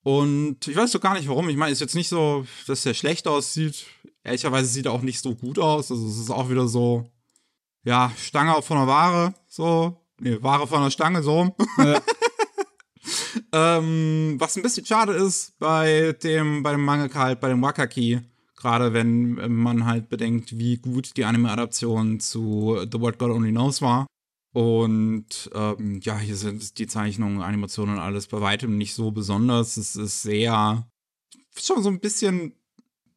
[0.04, 1.48] Und ich weiß doch gar nicht warum.
[1.50, 3.86] Ich meine, ist jetzt nicht so, dass der schlecht aussieht.
[4.24, 5.92] Ehrlicherweise sieht er auch nicht so gut aus.
[5.92, 7.10] Also es ist auch wieder so,
[7.84, 10.06] ja, Stange von der Ware, so.
[10.20, 11.56] Nee, Ware von der Stange, so.
[11.78, 12.02] Ja.
[13.78, 18.22] ähm, was ein bisschen schade ist bei dem, bei dem Mangaka halt, bei dem Wakaki,
[18.60, 23.82] Gerade wenn man halt bedenkt, wie gut die Anime-Adaption zu The World God Only Knows
[23.82, 24.06] war.
[24.54, 29.78] Und ähm, ja, hier sind die Zeichnungen, Animationen und alles bei weitem nicht so besonders.
[29.78, 30.86] Es ist sehr
[31.56, 32.54] schon so ein bisschen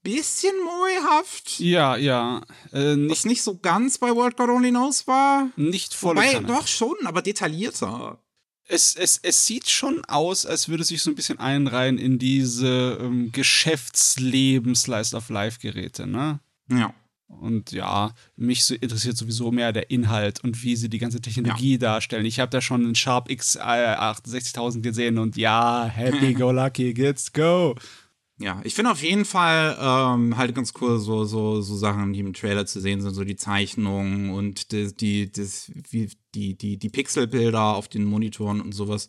[0.02, 1.60] bisschen moehaft.
[1.60, 2.42] Ja, ja.
[2.72, 5.50] Äh, nicht, Was nicht so ganz bei World God Only Knows war.
[5.56, 6.16] Nicht voll.
[6.16, 8.21] Wobei, doch schon, aber detaillierter
[8.72, 12.98] es, es, es sieht schon aus, als würde sich so ein bisschen einreihen in diese
[13.00, 16.40] ähm, Geschäftsleben-Slice of Life-Geräte, ne?
[16.70, 16.94] Ja.
[17.28, 21.72] Und ja, mich so interessiert sowieso mehr der Inhalt und wie sie die ganze Technologie
[21.72, 21.78] ja.
[21.78, 22.26] darstellen.
[22.26, 27.32] Ich habe da schon einen Sharp X 68000 gesehen und ja, happy go lucky, let's
[27.32, 27.74] go.
[28.42, 32.18] Ja, ich finde auf jeden Fall ähm, halt ganz cool, so, so, so Sachen, die
[32.18, 36.76] im Trailer zu sehen sind, so die Zeichnungen und die, die, das, wie, die, die,
[36.76, 39.06] die Pixelbilder auf den Monitoren und sowas.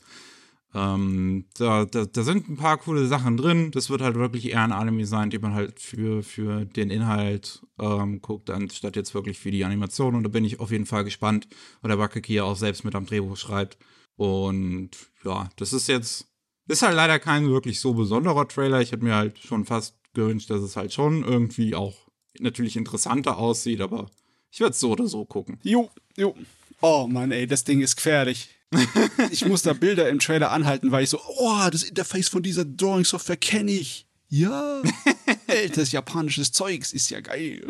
[0.75, 3.71] Ähm, da, da, da sind ein paar coole Sachen drin.
[3.71, 7.65] Das wird halt wirklich eher ein Anime sein, die man halt für, für den Inhalt
[7.79, 10.13] ähm, guckt, anstatt jetzt wirklich für die Animation.
[10.13, 11.47] Und da bin ich auf jeden Fall gespannt,
[11.81, 13.79] weil der Wakaki auch selbst mit am Drehbuch schreibt.
[14.15, 14.91] Und
[15.23, 16.32] ja, das ist jetzt
[16.67, 18.81] ist halt leider kein wirklich so besonderer Trailer.
[18.81, 21.95] Ich hätte mir halt schon fast gewünscht, dass es halt schon irgendwie auch
[22.39, 24.09] natürlich interessanter aussieht, aber
[24.51, 25.59] ich werde es so oder so gucken.
[25.63, 26.35] Jo, jo.
[26.81, 28.49] Oh Mann, ey, das Ding ist gefährlich.
[29.31, 32.65] ich muss da Bilder im Trailer anhalten, weil ich so, oh, das Interface von dieser
[32.65, 34.07] Drawing-Software kenne ich.
[34.29, 34.81] Ja,
[35.47, 37.67] ältes japanisches Zeugs ist ja geil.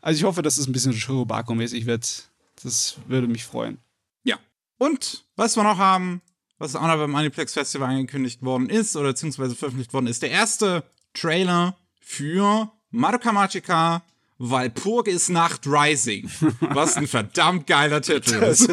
[0.00, 2.30] also ich hoffe, dass es ein bisschen Shirobako-mäßig wird.
[2.62, 3.78] Das würde mich freuen.
[4.24, 4.38] Ja.
[4.78, 6.22] Und was wir noch haben,
[6.58, 10.22] was auch noch beim Aniplex Festival angekündigt worden ist oder beziehungsweise veröffentlicht worden ist.
[10.22, 10.82] Der erste
[11.14, 14.02] Trailer für Madoka Magica
[14.38, 16.30] Walpurgis Nacht Rising.
[16.60, 18.68] Was ein verdammt geiler Titel ist.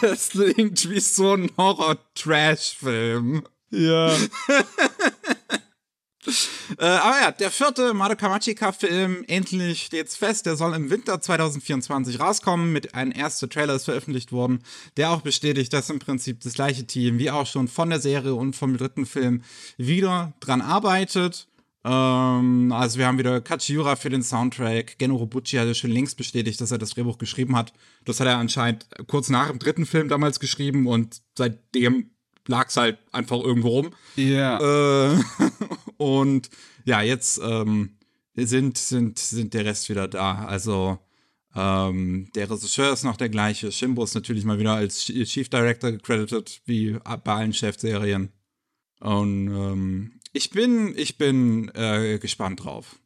[0.00, 3.46] das klingt wie so ein Horror-Trash-Film.
[3.70, 4.12] Ja.
[6.78, 10.46] Äh, aber ja, der vierte Madoka Magica-Film, endlich steht's fest.
[10.46, 12.72] Der soll im Winter 2024 rauskommen.
[12.72, 14.62] Mit einem ersten Trailer ist veröffentlicht worden,
[14.96, 18.34] der auch bestätigt, dass im Prinzip das gleiche Team wie auch schon von der Serie
[18.34, 19.42] und vom dritten Film
[19.76, 21.48] wieder dran arbeitet.
[21.86, 24.98] Ähm, also wir haben wieder Kachiura für den Soundtrack.
[24.98, 27.72] Geno Robucci hat ja schon längst bestätigt, dass er das Drehbuch geschrieben hat.
[28.04, 32.10] Das hat er anscheinend kurz nach dem dritten Film damals geschrieben und seitdem
[32.48, 33.90] lag es halt einfach irgendwo rum.
[34.16, 35.12] Ja.
[35.12, 35.20] Äh,
[35.96, 36.50] und
[36.84, 37.96] ja, jetzt ähm,
[38.34, 40.44] sind, sind, sind der Rest wieder da.
[40.44, 40.98] Also
[41.54, 43.72] ähm, der Regisseur ist noch der gleiche.
[43.72, 48.30] Shimbo ist natürlich mal wieder als Chief Director gecredited, wie bei allen Chefserien.
[49.00, 52.98] Und ähm, ich bin, ich bin äh, gespannt drauf.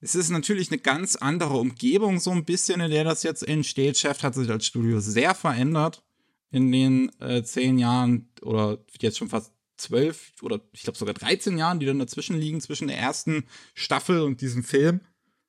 [0.00, 3.96] Es ist natürlich eine ganz andere Umgebung, so ein bisschen, in der das jetzt entsteht.
[3.96, 6.04] Chef hat sich als Studio sehr verändert
[6.50, 11.56] in den äh, zehn Jahren oder jetzt schon fast zwölf oder ich glaube sogar 13
[11.56, 13.44] Jahren, die dann dazwischen liegen, zwischen der ersten
[13.74, 15.00] Staffel und diesem Film.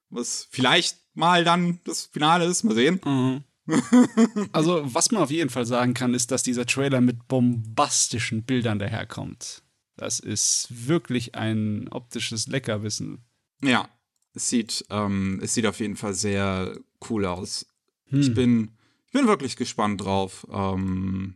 [0.09, 2.99] Was vielleicht mal dann das Finale ist, mal sehen.
[3.05, 3.43] Mhm.
[4.51, 8.79] also, was man auf jeden Fall sagen kann, ist, dass dieser Trailer mit bombastischen Bildern
[8.79, 9.61] daherkommt.
[9.95, 13.25] Das ist wirklich ein optisches Leckerbissen.
[13.61, 13.89] Ja,
[14.33, 16.79] es sieht, ähm, es sieht auf jeden Fall sehr
[17.09, 17.67] cool aus.
[18.05, 18.21] Hm.
[18.21, 18.71] Ich bin
[19.09, 20.45] ich bin wirklich gespannt drauf.
[20.51, 21.33] Ähm,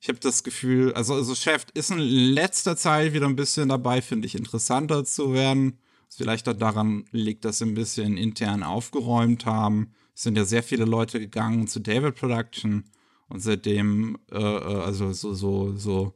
[0.00, 4.02] ich habe das Gefühl, also, also Chef ist in letzter Zeit wieder ein bisschen dabei,
[4.02, 5.78] finde ich, interessanter zu werden.
[6.08, 9.92] Was vielleicht auch daran liegt, dass sie ein bisschen intern aufgeräumt haben.
[10.16, 12.90] Es sind ja sehr viele Leute gegangen zu David Production
[13.28, 16.14] und seitdem, äh, äh also so, so, so,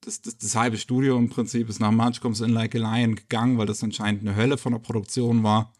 [0.00, 3.14] das, das, das, halbe Studio im Prinzip ist nach March Comes in Like a Lion
[3.14, 5.72] gegangen, weil das anscheinend eine Hölle von der Produktion war.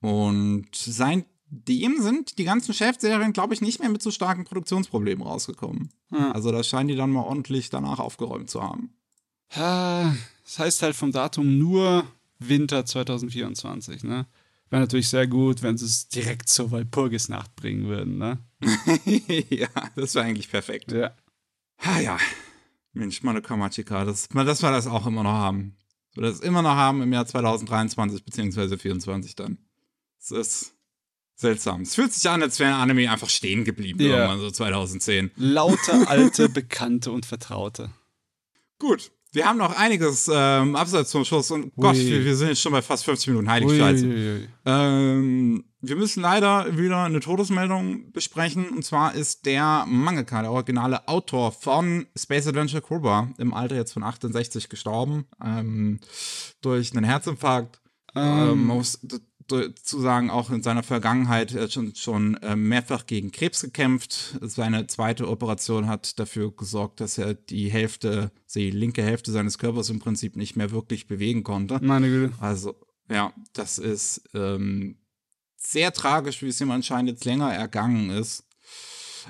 [0.00, 1.24] Und sein
[1.54, 5.90] dem sind die ganzen Chefserien, glaube ich, nicht mehr mit so starken Produktionsproblemen rausgekommen.
[6.10, 6.32] Ja.
[6.32, 8.94] Also da scheinen die dann mal ordentlich danach aufgeräumt zu haben.
[9.50, 12.04] Das heißt halt vom Datum nur
[12.38, 14.26] Winter 2024, ne?
[14.70, 18.38] Wäre natürlich sehr gut, wenn sie es direkt zur Walpurgisnacht bringen würden, ne?
[19.50, 20.90] ja, das wäre eigentlich perfekt.
[20.90, 21.14] Ja.
[21.78, 22.18] Ah ja.
[22.92, 25.76] Mensch, Manuka Machika, das, dass wir das auch immer noch haben.
[26.14, 29.58] So, das immer noch haben im Jahr 2023 beziehungsweise 2024 dann.
[30.18, 30.73] Das ist
[31.36, 31.82] Seltsam.
[31.82, 34.18] Es fühlt sich an, als wäre Anime einfach stehen geblieben, ja.
[34.18, 35.32] irgendwann so 2010.
[35.36, 37.90] Lauter alte, Bekannte und Vertraute.
[38.78, 39.10] Gut.
[39.32, 41.72] Wir haben noch einiges ähm, abseits vom Schuss und Ui.
[41.76, 43.50] Gott, wir, wir, sind jetzt schon bei fast 50 Minuten.
[43.50, 44.48] Heilige Scheiße.
[44.64, 48.68] Ähm, wir müssen leider wieder eine Todesmeldung besprechen.
[48.68, 53.92] Und zwar ist der Mangaka, der originale Autor von Space Adventure Cobra, im Alter jetzt
[53.92, 55.26] von 68 gestorben.
[55.44, 55.98] Ähm,
[56.60, 57.80] durch einen Herzinfarkt.
[58.14, 58.82] Ähm, ähm
[59.48, 64.38] zu sagen, auch in seiner Vergangenheit schon, schon äh, mehrfach gegen Krebs gekämpft.
[64.40, 69.90] Seine zweite Operation hat dafür gesorgt, dass er die Hälfte, die linke Hälfte seines Körpers
[69.90, 71.78] im Prinzip nicht mehr wirklich bewegen konnte.
[71.82, 72.34] Meine Güte.
[72.40, 72.74] Also,
[73.10, 74.96] ja, das ist ähm,
[75.56, 78.44] sehr tragisch, wie es ihm anscheinend jetzt länger ergangen ist.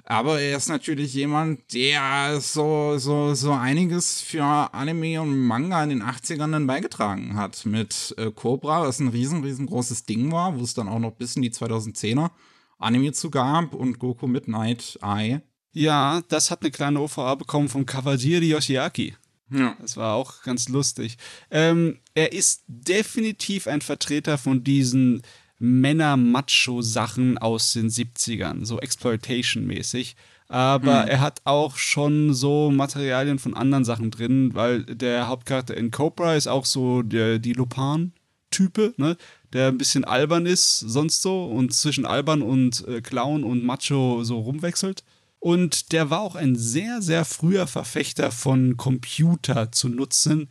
[0.05, 5.90] Aber er ist natürlich jemand, der so, so, so einiges für Anime und Manga in
[5.90, 7.64] den 80ern dann beigetragen hat.
[7.66, 11.36] Mit äh, Cobra, was ein riesen, riesengroßes Ding war, wo es dann auch noch bis
[11.36, 12.30] in die 2010er
[12.78, 15.40] Anime zu gab und Goku Midnight Eye.
[15.72, 19.16] Ja, das hat eine kleine OVA bekommen vom Kawajiri Yoshiaki.
[19.51, 19.76] Ja.
[19.80, 21.16] Das war auch ganz lustig.
[21.51, 25.22] Ähm, er ist definitiv ein Vertreter von diesen
[25.64, 30.16] Männer-Macho-Sachen aus den 70ern, so Exploitation-mäßig.
[30.48, 31.08] Aber hm.
[31.08, 36.34] er hat auch schon so Materialien von anderen Sachen drin, weil der Hauptcharakter in Cobra
[36.34, 39.16] ist auch so der, die Lupin-Type, ne?
[39.52, 44.22] der ein bisschen albern ist, sonst so, und zwischen albern und äh, Clown und Macho
[44.22, 45.02] so rumwechselt.
[45.38, 50.48] Und der war auch ein sehr, sehr früher Verfechter von Computer zu nutzen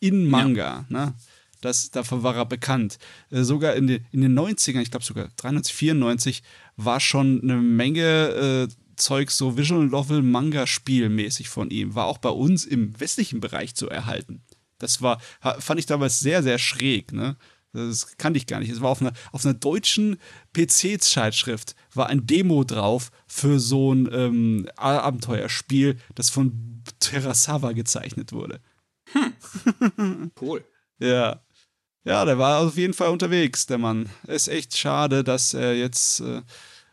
[0.00, 0.84] in Manga.
[0.88, 1.06] Ja.
[1.06, 1.14] Ne?
[1.64, 2.98] Das, dafür war er bekannt.
[3.30, 6.42] Äh, sogar in, den, in den 90ern, ich glaube sogar 93, 94,
[6.76, 11.94] war schon eine Menge äh, Zeug so Visual Novel Manga Spielmäßig von ihm.
[11.94, 14.42] War auch bei uns im westlichen Bereich zu erhalten.
[14.78, 17.36] Das war, fand ich damals sehr, sehr schräg, ne?
[17.72, 18.70] Das kannte ich gar nicht.
[18.70, 20.18] Es war auf einer, auf einer deutschen
[20.52, 28.60] PC-Zeitschrift, war ein Demo drauf für so ein ähm, Abenteuerspiel, das von Terrasawa gezeichnet wurde.
[29.12, 30.30] Hm.
[30.40, 30.64] cool.
[31.00, 31.40] ja.
[32.04, 34.10] Ja, der war auf jeden Fall unterwegs, der Mann.
[34.26, 36.42] Ist echt schade, dass er jetzt äh,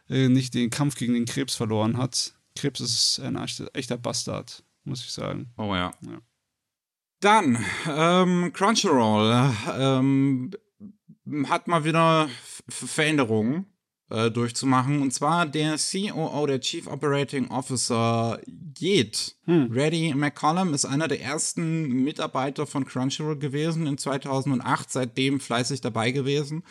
[0.10, 2.34] äh, nicht den Kampf gegen den Krebs verloren hat.
[2.56, 3.36] Krebs ist ein
[3.74, 5.52] echter Bastard, muss ich sagen.
[5.58, 5.92] Oh ja.
[6.02, 6.22] ja.
[7.20, 10.52] Dann, ähm, Crunchyroll ähm,
[11.48, 12.30] hat mal wieder
[12.68, 13.66] Veränderungen
[14.12, 15.02] äh, durchzumachen.
[15.02, 18.40] Und zwar der COO, der Chief Operating Officer,
[18.74, 19.36] geht.
[19.46, 19.72] Hm.
[19.72, 26.12] Reddy McCollum ist einer der ersten Mitarbeiter von Crunchyroll gewesen in 2008, seitdem fleißig dabei
[26.12, 26.64] gewesen.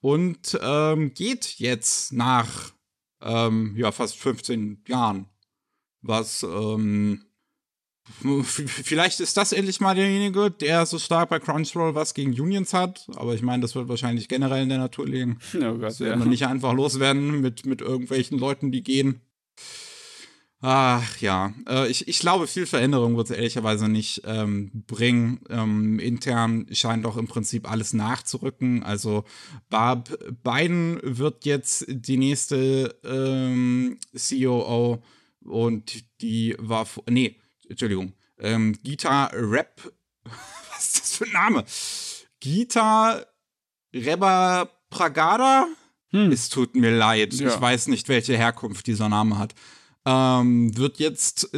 [0.00, 2.72] Und ähm, geht jetzt nach
[3.20, 5.26] ähm, ja, fast 15 Jahren.
[6.00, 7.24] Was ähm,
[8.44, 13.06] Vielleicht ist das endlich mal derjenige, der so stark bei Crunchyroll was gegen Unions hat.
[13.16, 15.38] Aber ich meine, das wird wahrscheinlich generell in der Natur liegen.
[15.62, 19.20] Oh Gott, das wird man nicht einfach loswerden mit, mit irgendwelchen Leuten, die gehen.
[20.64, 25.40] Ach ja, äh, ich, ich glaube, viel Veränderung wird es ehrlicherweise nicht ähm, bringen.
[25.50, 28.84] Ähm, intern scheint doch im Prinzip alles nachzurücken.
[28.84, 29.24] Also
[29.70, 35.02] Barb Biden wird jetzt die nächste ähm, COO
[35.44, 37.36] und die war, nee,
[37.72, 39.92] Entschuldigung, ähm, Gita Rap,
[40.24, 41.64] was ist das für ein Name?
[42.40, 43.24] Gita
[43.94, 45.66] Reba Pragada?
[46.10, 46.30] Hm.
[46.30, 47.48] Es tut mir leid, ja.
[47.48, 49.54] ich weiß nicht, welche Herkunft dieser Name hat.
[50.04, 51.50] Ähm, wird jetzt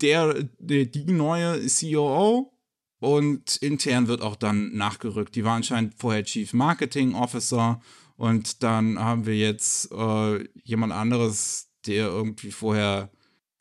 [0.00, 2.52] der, der, die neue COO
[2.98, 5.34] und intern wird auch dann nachgerückt.
[5.36, 7.80] Die war anscheinend vorher Chief Marketing Officer
[8.16, 13.10] und dann haben wir jetzt äh, jemand anderes, der irgendwie vorher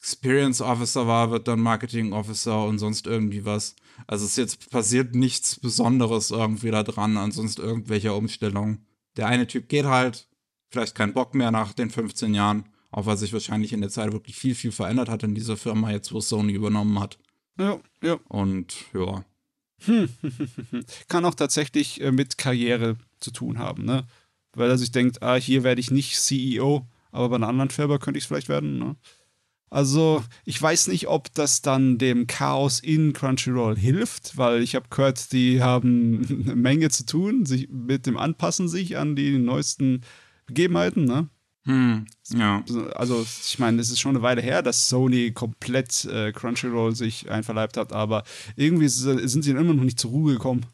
[0.04, 3.78] Experience Officer war, wird dann Marketing Officer und sonst irgendwie was.
[4.06, 8.86] Also es jetzt passiert nichts Besonderes irgendwie da dran, ansonsten irgendwelche Umstellungen.
[9.16, 10.28] Der eine Typ geht halt,
[10.70, 14.12] vielleicht kein Bock mehr nach den 15 Jahren, auch weil sich wahrscheinlich in der Zeit
[14.12, 17.18] wirklich viel, viel verändert hat in dieser Firma, jetzt wo Sony übernommen hat.
[17.58, 18.20] Ja, ja.
[18.28, 19.24] Und ja.
[21.08, 24.06] Kann auch tatsächlich äh, mit Karriere zu tun haben, ne?
[24.52, 28.00] Weil er sich denkt, ah, hier werde ich nicht CEO, aber bei einer anderen Firma
[28.00, 28.98] könnte ich es vielleicht werden, ne?
[29.74, 34.86] Also ich weiß nicht, ob das dann dem Chaos in Crunchyroll hilft, weil ich habe
[34.92, 40.02] gehört, die haben eine Menge zu tun, sich mit dem Anpassen sich an die neuesten
[40.46, 41.28] Begebenheiten, ne?
[41.66, 42.06] Hm,
[42.36, 42.64] ja.
[42.94, 47.32] Also, ich meine, es ist schon eine Weile her, dass Sony komplett äh, Crunchyroll sich
[47.32, 50.68] einverleibt hat, aber irgendwie sind sie immer noch nicht zur Ruhe gekommen.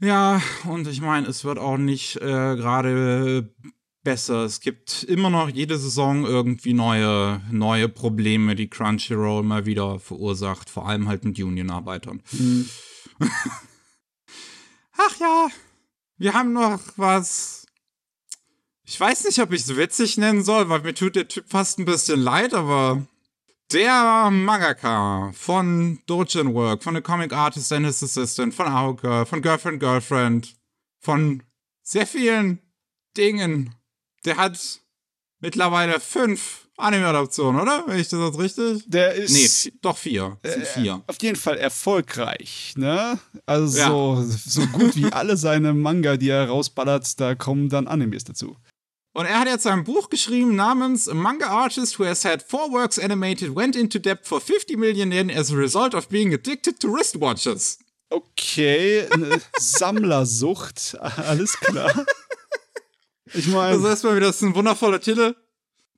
[0.00, 3.48] Ja, und ich meine, es wird auch nicht äh, gerade
[4.02, 4.44] besser.
[4.44, 10.70] Es gibt immer noch jede Saison irgendwie neue, neue Probleme, die Crunchyroll mal wieder verursacht,
[10.70, 12.22] vor allem halt mit Union-Arbeitern.
[12.32, 12.68] Mhm.
[14.96, 15.48] Ach ja,
[16.18, 17.66] wir haben noch was.
[18.84, 21.78] Ich weiß nicht, ob ich es witzig nennen soll, weil mir tut der Typ fast
[21.78, 23.06] ein bisschen leid, aber
[23.72, 29.42] der Mangaka von Dojin Work, von The Comic Artist and His Assistant, von Auge, von
[29.42, 30.56] Girlfriend Girlfriend,
[30.98, 31.42] von
[31.82, 32.58] sehr vielen
[33.16, 33.74] Dingen
[34.24, 34.58] der hat
[35.40, 37.84] mittlerweile fünf Anime-Adaptionen, oder?
[37.86, 38.84] Wenn ich das jetzt richtig?
[38.86, 39.32] Der ist.
[39.66, 40.38] Nee, doch vier.
[40.42, 41.02] Äh, vier.
[41.06, 43.18] Auf jeden Fall erfolgreich, ne?
[43.46, 43.88] Also ja.
[43.88, 48.56] so, so gut wie alle seine Manga, die er rausballert, da kommen dann Animes dazu.
[49.12, 52.70] Und er hat jetzt ein Buch geschrieben namens A Manga Artist who has had four
[52.70, 56.78] works animated went into debt for 50 million yen as a result of being addicted
[56.80, 57.78] to wristwatches.
[58.08, 62.06] Okay, eine Sammlersucht, alles klar.
[63.34, 63.74] Ich meine.
[63.74, 65.34] Also erstmal wieder, das ist ein wundervoller Titel.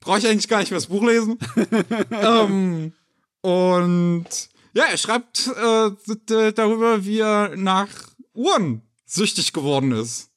[0.01, 1.39] Brauche ich eigentlich gar nicht mehr das Buch lesen.
[2.11, 2.93] ähm,
[3.41, 4.27] und
[4.75, 7.89] ja, er schreibt äh, darüber, wie er nach
[8.35, 10.31] Uhren süchtig geworden ist.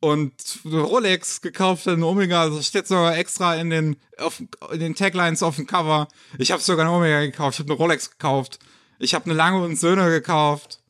[0.00, 0.32] Und
[0.64, 5.44] Rolex gekauft hat, eine Omega, das steht sogar extra in den, auf, in den Taglines
[5.44, 6.08] auf dem Cover.
[6.38, 8.58] Ich habe sogar eine Omega gekauft, ich habe eine Rolex gekauft.
[8.98, 10.80] Ich habe eine Lange und Söhne gekauft.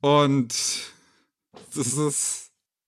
[0.00, 0.54] Und
[1.74, 2.41] das ist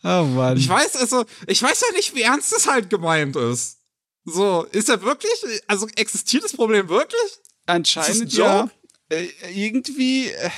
[0.05, 0.59] Oh Mann.
[0.59, 3.79] Ich weiß also, ich weiß ja nicht, wie ernst es halt gemeint ist.
[4.27, 5.33] So, ist er wirklich,
[5.67, 7.41] also existiert das Problem wirklich?
[7.67, 8.71] Anscheinend ja.
[9.09, 10.51] Äh, irgendwie, äh,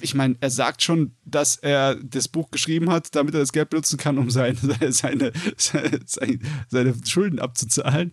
[0.00, 3.70] ich meine, er sagt schon, dass er das Buch geschrieben hat, damit er das Geld
[3.70, 4.56] benutzen kann, um seine,
[4.90, 6.38] seine, seine, seine,
[6.68, 8.10] seine Schulden abzuzahlen.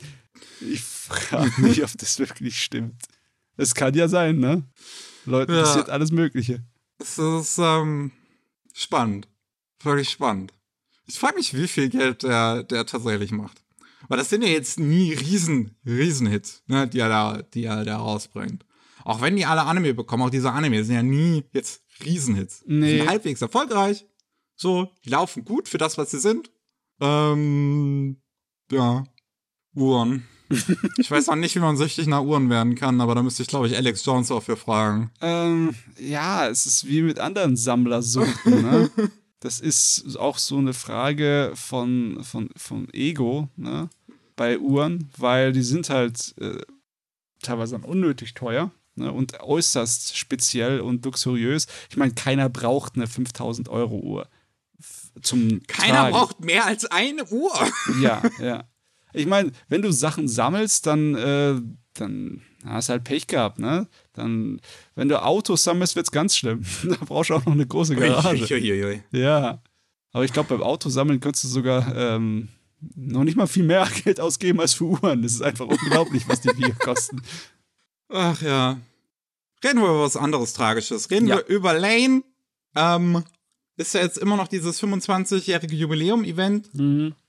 [0.62, 3.02] Ich frage mich, ob das wirklich stimmt.
[3.56, 4.64] Es kann ja sein, ne?
[5.26, 5.62] Leute, ja.
[5.62, 6.64] passiert alles Mögliche.
[7.00, 8.12] Es ist ähm,
[8.74, 9.28] spannend.
[9.80, 10.54] Völlig spannend.
[11.08, 13.64] Ich frage mich, wie viel Geld der, der tatsächlich macht.
[14.08, 17.84] Weil das sind ja jetzt nie riesen, riesen Hits, ne, die er da, die er
[17.84, 18.66] da rausbringt.
[19.04, 22.64] Auch wenn die alle Anime bekommen, auch diese Anime sind ja nie jetzt Riesenhits.
[22.68, 22.92] Nee.
[22.92, 24.06] Die sind halbwegs erfolgreich.
[24.56, 26.52] So, die laufen gut für das, was sie sind.
[27.00, 28.22] Ähm,
[28.72, 29.04] ja.
[29.76, 30.28] Uhren.
[30.98, 33.50] ich weiß auch nicht, wie man süchtig nach Uhren werden kann, aber da müsste ich,
[33.50, 35.12] glaube ich, Alex Jones auch für fragen.
[35.22, 38.90] Ähm, ja, es ist wie mit anderen Sammlersuchten, ne?
[39.40, 43.90] das ist auch so eine Frage von, von, von Ego ne?
[44.36, 46.62] bei Uhren, weil die sind halt äh,
[47.42, 51.68] teilweise dann unnötig teuer ne, und äußerst speziell und luxuriös.
[51.90, 54.28] Ich meine, keiner braucht eine 5000 Euro Uhr
[55.22, 56.14] zum Keiner Tragen.
[56.14, 57.54] braucht mehr als eine Uhr.
[58.02, 58.64] Ja, ja.
[59.14, 61.60] Ich meine, wenn du Sachen sammelst, dann, äh,
[61.94, 63.88] dann hast du halt Pech gehabt, ne?
[64.14, 64.60] Dann,
[64.96, 66.64] wenn du Autos sammelst, wird's ganz schlimm.
[66.84, 68.54] da brauchst du auch noch eine große Garage.
[68.56, 69.04] Uiuiui.
[69.12, 69.62] Ja.
[70.14, 72.48] Aber ich glaube, beim Autosammeln kannst du sogar ähm,
[72.96, 75.22] noch nicht mal viel mehr Geld ausgeben als für Uhren.
[75.22, 77.22] Das ist einfach unglaublich, was die Viecher kosten.
[78.10, 78.80] Ach ja.
[79.64, 81.10] Reden wir über was anderes Tragisches.
[81.12, 81.38] Reden Ja.
[81.38, 82.24] wir über Lane.
[82.76, 83.24] Ähm,
[83.76, 86.70] ist ja jetzt immer noch dieses 25-jährige Jubiläum-Event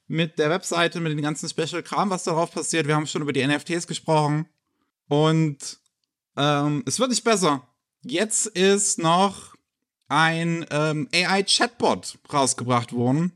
[0.07, 2.87] mit der Webseite, mit den ganzen Special-Kram, was darauf passiert.
[2.87, 4.47] Wir haben schon über die NFTs gesprochen.
[5.09, 5.81] Und
[6.37, 7.67] ähm, es wird nicht besser.
[8.03, 9.55] Jetzt ist noch
[10.09, 13.33] ein ähm, AI-Chatbot rausgebracht worden,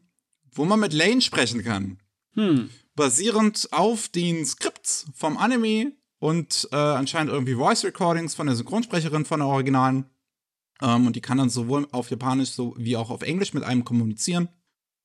[0.52, 1.98] wo man mit Lane sprechen kann
[2.34, 2.70] Hm.
[2.94, 9.26] basierend auf den Skripts vom Anime und äh, anscheinend irgendwie Voice Recordings von der Synchronsprecherin
[9.26, 10.06] von der Originalen.
[10.80, 13.84] Ähm, und die kann dann sowohl auf Japanisch so wie auch auf Englisch mit einem
[13.84, 14.48] kommunizieren.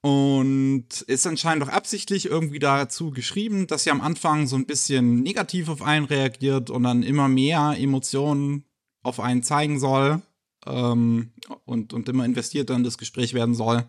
[0.01, 5.21] Und ist anscheinend auch absichtlich irgendwie dazu geschrieben, dass sie am Anfang so ein bisschen
[5.21, 8.65] negativ auf einen reagiert und dann immer mehr Emotionen
[9.01, 10.21] auf einen zeigen soll.
[10.65, 11.31] Ähm,
[11.65, 13.85] und, und immer investierter in das Gespräch werden soll.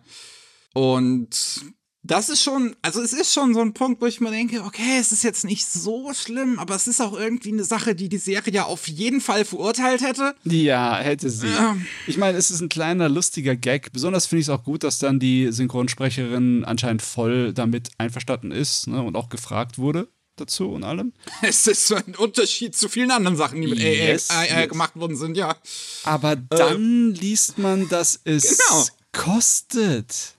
[0.73, 1.61] Und
[2.01, 4.97] das ist schon, also es ist schon so ein Punkt, wo ich mir denke, okay,
[4.99, 8.17] es ist jetzt nicht so schlimm, aber es ist auch irgendwie eine Sache, die die
[8.17, 10.33] Serie ja auf jeden Fall verurteilt hätte.
[10.45, 11.47] Ja, hätte sie.
[11.47, 11.85] Ähm.
[12.07, 13.91] Ich meine, es ist ein kleiner, lustiger Gag.
[13.91, 18.87] Besonders finde ich es auch gut, dass dann die Synchronsprecherin anscheinend voll damit einverstanden ist
[18.87, 21.11] ne, und auch gefragt wurde dazu und allem.
[21.41, 24.69] Es ist so ein Unterschied zu vielen anderen Sachen, die mit Yes, AI, AI yes.
[24.69, 25.55] gemacht worden sind, ja.
[26.03, 28.85] Aber dann liest man, dass es Genau.
[29.11, 30.35] kostet.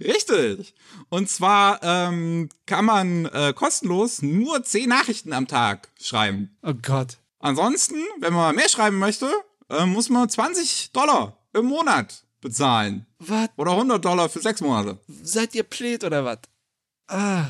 [0.00, 0.74] Richtig.
[1.12, 6.56] Und zwar ähm, kann man äh, kostenlos nur 10 Nachrichten am Tag schreiben.
[6.62, 7.18] Oh Gott.
[7.38, 9.30] Ansonsten, wenn man mehr schreiben möchte,
[9.68, 13.04] äh, muss man 20 Dollar im Monat bezahlen.
[13.18, 13.50] Was?
[13.58, 15.00] Oder 100 Dollar für sechs Monate.
[15.06, 16.38] Seid ihr Plet oder was?
[17.08, 17.44] Ah.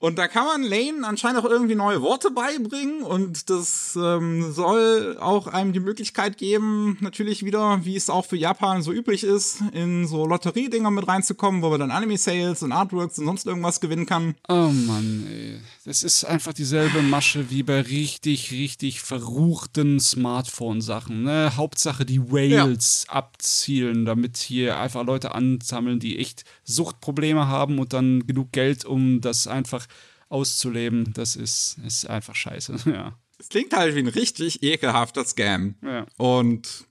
[0.00, 5.16] Und da kann man Lane anscheinend auch irgendwie neue Worte beibringen und das ähm, soll
[5.18, 9.60] auch einem die Möglichkeit geben, natürlich wieder, wie es auch für Japan so üblich ist,
[9.72, 14.06] in so Lotteriedinger mit reinzukommen, wo man dann Anime-Sales und Artworks und sonst irgendwas gewinnen
[14.06, 14.36] kann.
[14.48, 15.58] Oh Mann, ey.
[15.84, 21.24] Das ist einfach dieselbe Masche wie bei richtig, richtig verruchten Smartphone-Sachen.
[21.24, 21.56] Ne?
[21.56, 28.26] Hauptsache die Whales abzielen, damit hier einfach Leute ansammeln, die echt Suchtprobleme haben und dann
[28.26, 29.87] genug Geld, um das einfach
[30.28, 31.12] auszuleben.
[31.14, 32.76] Das ist, ist einfach scheiße.
[32.86, 33.18] Ja.
[33.40, 35.76] Es klingt halt wie ein richtig ekelhafter Scam.
[35.82, 36.06] ja.
[36.16, 36.86] Und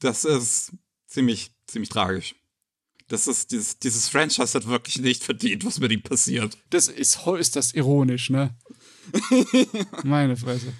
[0.00, 0.72] das ist
[1.06, 2.34] ziemlich, ziemlich tragisch.
[3.08, 6.58] Das ist, dieses, dieses Franchise hat wirklich nicht verdient, was mit ihm passiert.
[6.70, 8.56] Das ist, ist das ironisch, ne?
[10.04, 10.72] Meine Fresse.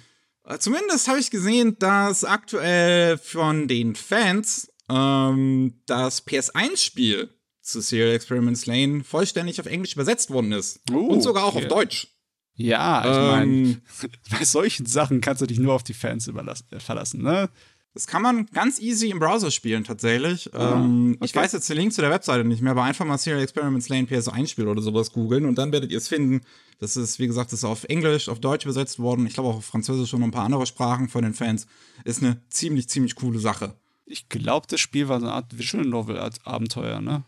[0.43, 7.29] Äh, Zumindest habe ich gesehen, dass aktuell von den Fans ähm, das PS1-Spiel
[7.65, 10.79] zu Serial Experiments Lane vollständig auf Englisch übersetzt worden ist.
[10.91, 11.65] Oh, Und sogar auch okay.
[11.65, 12.07] auf Deutsch.
[12.55, 13.81] Ja, ich meine, Ähm,
[14.31, 17.49] bei solchen Sachen kannst du dich nur auf die Fans äh, verlassen, ne?
[17.95, 20.49] das kann man ganz easy im Browser spielen, tatsächlich.
[20.53, 21.39] ähm, Ich okay.
[21.39, 24.05] weiß jetzt den Link zu der Webseite nicht mehr, aber einfach mal Serial Experiments Lane
[24.05, 26.41] PS1-Spiel oder sowas googeln und dann werdet ihr es finden.
[26.79, 29.25] Das ist, wie gesagt, das ist auf Englisch, auf Deutsch übersetzt worden.
[29.25, 31.67] Ich glaube auch auf Französisch und noch ein paar andere Sprachen von den Fans.
[32.03, 33.75] Ist eine ziemlich, ziemlich coole Sache.
[34.05, 37.23] Ich glaube, das Spiel war so eine Art Visual Novel Art Abenteuer, ne?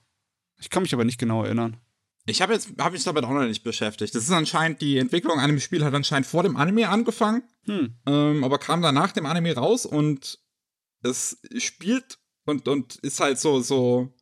[0.59, 1.77] Ich kann mich aber nicht genau erinnern.
[2.25, 4.13] Ich habe jetzt habe mich damit auch noch nicht beschäftigt.
[4.13, 7.95] Das ist anscheinend die Entwicklung an dem Spiel hat anscheinend vor dem Anime angefangen, Hm.
[8.05, 10.39] ähm, aber kam dann nach dem Anime raus und
[11.03, 14.13] es spielt und und ist halt so so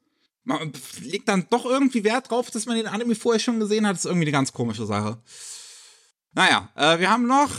[0.44, 0.72] man
[1.02, 3.94] legt dann doch irgendwie Wert drauf, dass man den Anime vorher schon gesehen hat.
[3.94, 5.20] Das ist irgendwie eine ganz komische Sache.
[6.34, 7.50] Naja, äh, wir haben noch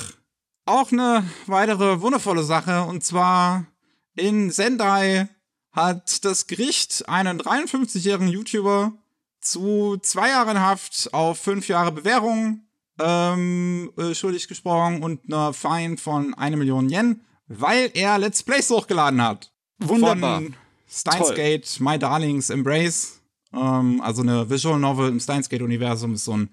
[0.66, 3.66] auch eine weitere wundervolle Sache und zwar
[4.14, 5.28] in Sendai
[5.76, 8.94] hat das Gericht einen 53-jährigen YouTuber
[9.40, 12.62] zu zwei Jahren Haft auf fünf Jahre Bewährung
[12.98, 18.70] ähm, äh, schuldig gesprochen und einer Fine von eine Million Yen, weil er Let's Plays
[18.70, 19.52] hochgeladen hat.
[19.78, 20.40] Wunderbar.
[20.40, 20.56] Von
[20.88, 23.20] Steins Gate, My Darlings Embrace.
[23.52, 26.48] Ähm, also eine Visual Novel im Steins Gate-Universum ist so ein,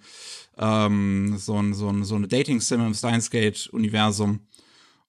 [0.58, 4.42] ähm, so ein, so ein, so eine Dating-Sim im Steins Gate-Universum.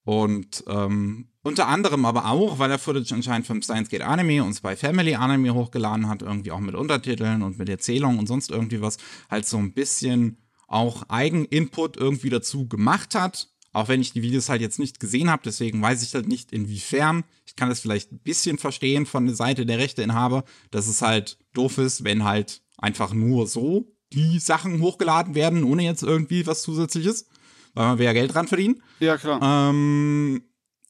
[0.05, 4.55] Und ähm, unter anderem aber auch, weil er Footage anscheinend vom Steins Gate Anime und
[4.55, 8.81] Spy Family Anime hochgeladen hat, irgendwie auch mit Untertiteln und mit Erzählungen und sonst irgendwie
[8.81, 8.97] was,
[9.31, 13.49] halt so ein bisschen auch Eigeninput irgendwie dazu gemacht hat.
[13.75, 16.51] Auch wenn ich die Videos halt jetzt nicht gesehen habe, deswegen weiß ich halt nicht
[16.53, 17.25] inwiefern.
[17.45, 21.39] Ich kann das vielleicht ein bisschen verstehen von der Seite der Rechteinhaber, dass es halt
[21.53, 26.63] doof ist, wenn halt einfach nur so die Sachen hochgeladen werden, ohne jetzt irgendwie was
[26.63, 27.27] zusätzliches.
[27.75, 28.83] weil man will ja Geld dran verdienen.
[29.01, 29.41] Ja, klar.
[29.43, 30.43] Ähm,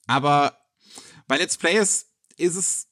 [0.06, 0.56] aber
[1.26, 2.88] bei Let's Plays ist es,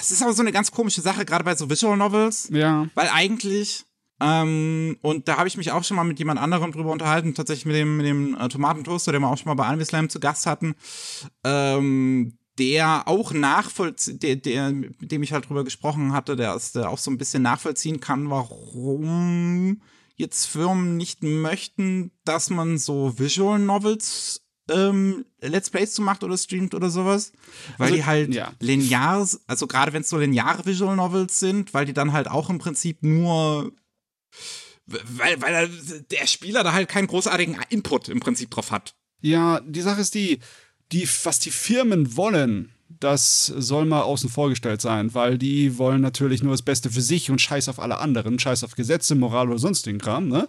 [0.00, 2.48] es ist aber so eine ganz komische Sache, gerade bei so Visual Novels.
[2.50, 2.88] Ja.
[2.94, 3.84] Weil eigentlich,
[4.20, 7.66] ähm, und da habe ich mich auch schon mal mit jemand anderem drüber unterhalten, tatsächlich
[7.66, 10.20] mit dem, mit dem äh, Tomatentoaster, den wir auch schon mal bei Anime Slam zu
[10.20, 10.74] Gast hatten,
[11.44, 16.74] ähm, der auch nachvollziehen, der, der, mit dem ich halt drüber gesprochen hatte, der, ist,
[16.74, 19.82] der auch so ein bisschen nachvollziehen kann, warum
[20.14, 26.36] jetzt Firmen nicht möchten, dass man so Visual Novels ähm, Let's Plays zu macht oder
[26.36, 27.32] streamt oder sowas.
[27.78, 28.52] Weil Also, die halt ja.
[28.60, 32.50] linear, also gerade wenn es so lineare Visual Novels sind, weil die dann halt auch
[32.50, 33.72] im Prinzip nur
[34.86, 35.68] weil, weil
[36.10, 38.94] der Spieler da halt keinen großartigen Input im Prinzip drauf hat.
[39.20, 40.38] Ja, die Sache ist die,
[40.92, 46.00] die, was die Firmen wollen, das soll mal außen vor gestellt sein, weil die wollen
[46.00, 49.48] natürlich nur das Beste für sich und scheiß auf alle anderen, scheiß auf Gesetze, Moral
[49.48, 50.48] oder sonstigen Kram, ne?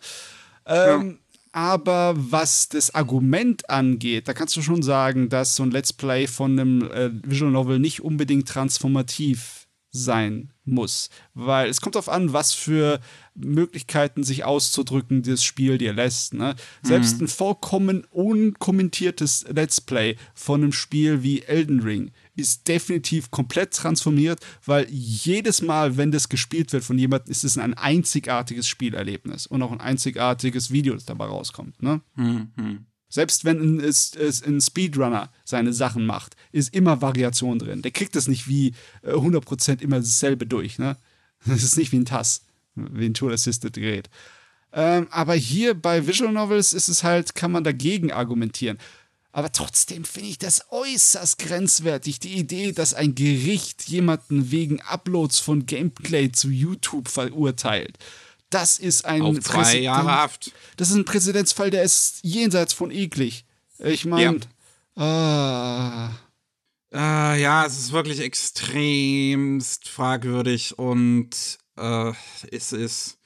[0.66, 1.20] Ähm,
[1.58, 6.28] Aber was das Argument angeht, da kannst du schon sagen, dass so ein Let's Play
[6.28, 9.67] von einem äh, Visual Novel nicht unbedingt transformativ
[9.98, 11.10] sein muss.
[11.34, 13.00] Weil es kommt darauf an, was für
[13.36, 16.34] Möglichkeiten sich auszudrücken das Spiel dir lässt.
[16.34, 16.56] Ne?
[16.82, 23.74] Selbst ein vollkommen unkommentiertes Let's Play von einem Spiel wie Elden Ring ist definitiv komplett
[23.74, 29.48] transformiert, weil jedes Mal, wenn das gespielt wird von jemandem, ist es ein einzigartiges Spielerlebnis
[29.48, 31.82] und auch ein einzigartiges Video, das dabei rauskommt.
[31.82, 32.02] Ne?
[33.10, 34.14] Selbst wenn ein, es-
[34.46, 37.82] ein Speedrunner seine Sachen macht, ist immer Variation drin.
[37.82, 40.78] Der kriegt das nicht wie äh, 100% immer dasselbe durch.
[40.80, 40.98] Ne?
[41.46, 42.42] Das ist nicht wie ein TAS,
[42.76, 44.10] wie ein Tool-Assisted-Gerät.
[44.74, 48.78] Ähm, aber hier bei Visual Novels ist es halt, kann man dagegen argumentieren.
[49.32, 52.20] Aber trotzdem finde ich das äußerst grenzwertig.
[52.20, 57.98] Die Idee, dass ein Gericht jemanden wegen Uploads von Gameplay zu YouTube verurteilt.
[58.50, 60.52] Das ist ein Auf zwei Präzedent- Jahre Haft.
[60.78, 63.46] das ist ein Präzedenzfall, der ist jenseits von eklig.
[63.80, 64.40] Ich meine,
[64.96, 66.10] ah,
[66.94, 71.30] Äh, ja, es ist wirklich extremst fragwürdig und
[71.78, 72.14] äh,
[72.50, 73.18] es ist,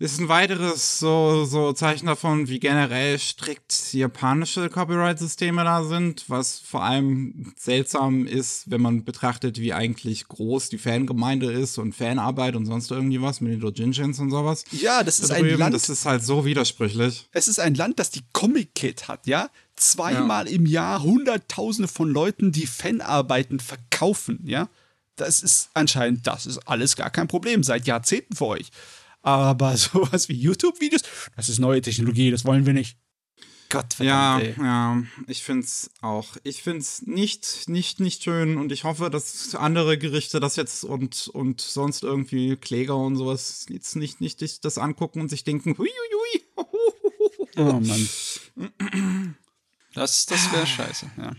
[0.00, 6.58] ist ein weiteres so, so Zeichen davon, wie generell strikt japanische Copyright-Systeme da sind, was
[6.58, 12.56] vor allem seltsam ist, wenn man betrachtet, wie eigentlich groß die Fangemeinde ist und Fanarbeit
[12.56, 14.64] und sonst irgendwie was mit den Dojinshins und sowas.
[14.72, 17.28] ja, das ist ein Land, Das ist halt so widersprüchlich.
[17.32, 19.50] es ist ein Land, das die Comic Kid hat, ja?
[19.76, 24.70] Zweimal im Jahr Hunderttausende von Leuten, die Fanarbeiten verkaufen, ja?
[25.16, 28.70] Das ist anscheinend, das ist alles gar kein Problem, seit Jahrzehnten für euch.
[29.22, 31.02] Aber sowas wie YouTube-Videos,
[31.36, 32.96] das ist neue Technologie, das wollen wir nicht.
[33.70, 34.56] Gott Ja, ey.
[34.58, 36.36] ja, ich find's auch.
[36.42, 41.28] Ich find's nicht, nicht, nicht schön und ich hoffe, dass andere Gerichte das jetzt und,
[41.28, 46.44] und sonst irgendwie Kläger und sowas jetzt nicht, nicht das angucken und sich denken, huiuiui.
[47.56, 48.08] Oh Mann.
[49.94, 51.32] Das, das wäre scheiße, ja.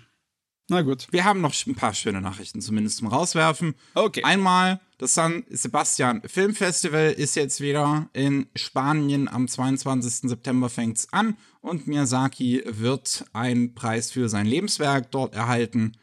[0.71, 1.09] Na gut.
[1.11, 3.75] Wir haben noch ein paar schöne Nachrichten zumindest zum Rauswerfen.
[3.93, 4.23] Okay.
[4.23, 9.27] Einmal, das San Sebastian Filmfestival ist jetzt wieder in Spanien.
[9.27, 10.29] Am 22.
[10.29, 15.97] September fängt's an und Miyazaki wird einen Preis für sein Lebenswerk dort erhalten.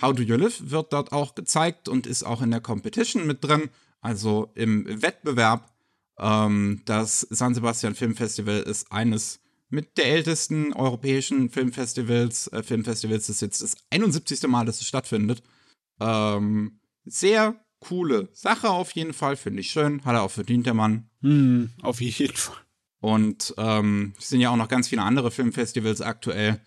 [0.00, 3.44] How Do You Live wird dort auch gezeigt und ist auch in der Competition mit
[3.44, 3.68] drin,
[4.00, 5.70] also im Wettbewerb.
[6.18, 9.43] Ähm, das San Sebastian Filmfestival ist eines
[9.74, 14.46] mit der ältesten europäischen Filmfestivals, äh, Filmfestivals ist jetzt das 71.
[14.46, 15.42] Mal, dass es stattfindet.
[16.00, 20.04] Ähm, sehr coole Sache auf jeden Fall, finde ich schön.
[20.04, 21.10] Hat er auch verdient, der Mann.
[21.20, 22.56] Hm, auf jeden Fall.
[23.00, 26.60] Und ähm, es sind ja auch noch ganz viele andere Filmfestivals aktuell.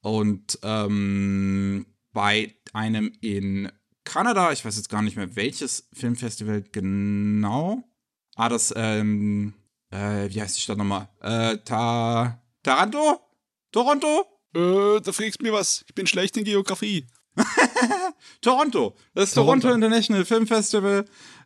[0.00, 3.70] Und ähm, bei einem in
[4.04, 7.82] Kanada, ich weiß jetzt gar nicht mehr welches Filmfestival genau.
[8.36, 9.54] Ah, das, ähm,
[9.90, 11.08] äh, wie heißt die Stadt nochmal?
[11.20, 13.20] Äh, Ta Taranto?
[13.70, 14.26] Toronto?
[14.54, 15.84] Äh, da fragst du mir was.
[15.86, 17.06] Ich bin schlecht in Geografie.
[18.40, 18.96] Toronto.
[19.14, 19.68] Das ist Toronto.
[19.68, 21.04] Toronto, International Film Festival.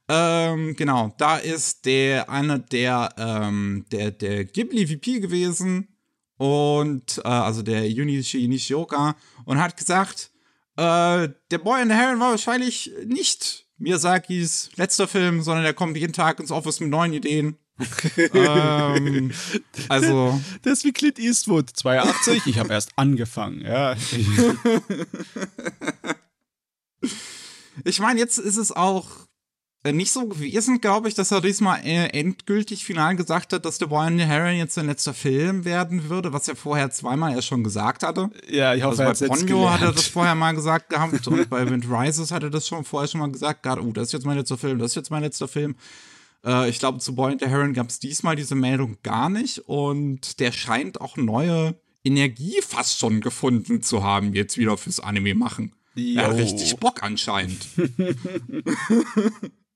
[0.09, 5.89] Ähm, genau, da ist der einer der, ähm, der, der Ghibli VP gewesen
[6.39, 10.31] und äh, also der Junichi Nishioka und hat gesagt,
[10.77, 15.97] äh, der Boy and the Heron war wahrscheinlich nicht Miyazakis letzter Film, sondern er kommt
[15.97, 17.59] jeden Tag ins Office mit neuen Ideen.
[18.35, 19.33] Ähm,
[19.89, 21.71] also Das ist wie Clint Eastwood.
[21.71, 23.63] 82, ich habe erst angefangen.
[23.63, 23.95] Ja.
[27.85, 29.07] Ich meine, jetzt ist es auch
[29.85, 33.79] äh, nicht so gewesen, glaube ich, dass er diesmal äh, endgültig final gesagt hat, dass
[33.79, 37.33] The Boy and the Heron jetzt sein letzter Film werden würde, was er vorher zweimal
[37.33, 38.31] ja schon gesagt hatte.
[38.49, 41.69] ja, ich hoffe, Also bei Ponyo hat er das vorher mal gesagt gehabt und bei
[41.71, 44.27] Wind Rises hat er das schon vorher schon mal gesagt gehabt, oh, das ist jetzt
[44.27, 45.77] mein letzter Film, das ist jetzt mein letzter Film.
[46.45, 49.59] Äh, ich glaube, zu Boy and the Heron gab es diesmal diese Meldung gar nicht
[49.69, 55.35] und der scheint auch neue Energie fast schon gefunden zu haben, jetzt wieder fürs Anime
[55.35, 55.73] machen.
[55.95, 57.67] Ja, richtig Bock anscheinend.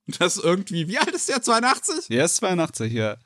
[0.06, 1.42] das irgendwie, wie alt ist der?
[1.42, 2.10] 82?
[2.10, 3.16] Er ist 82, ja.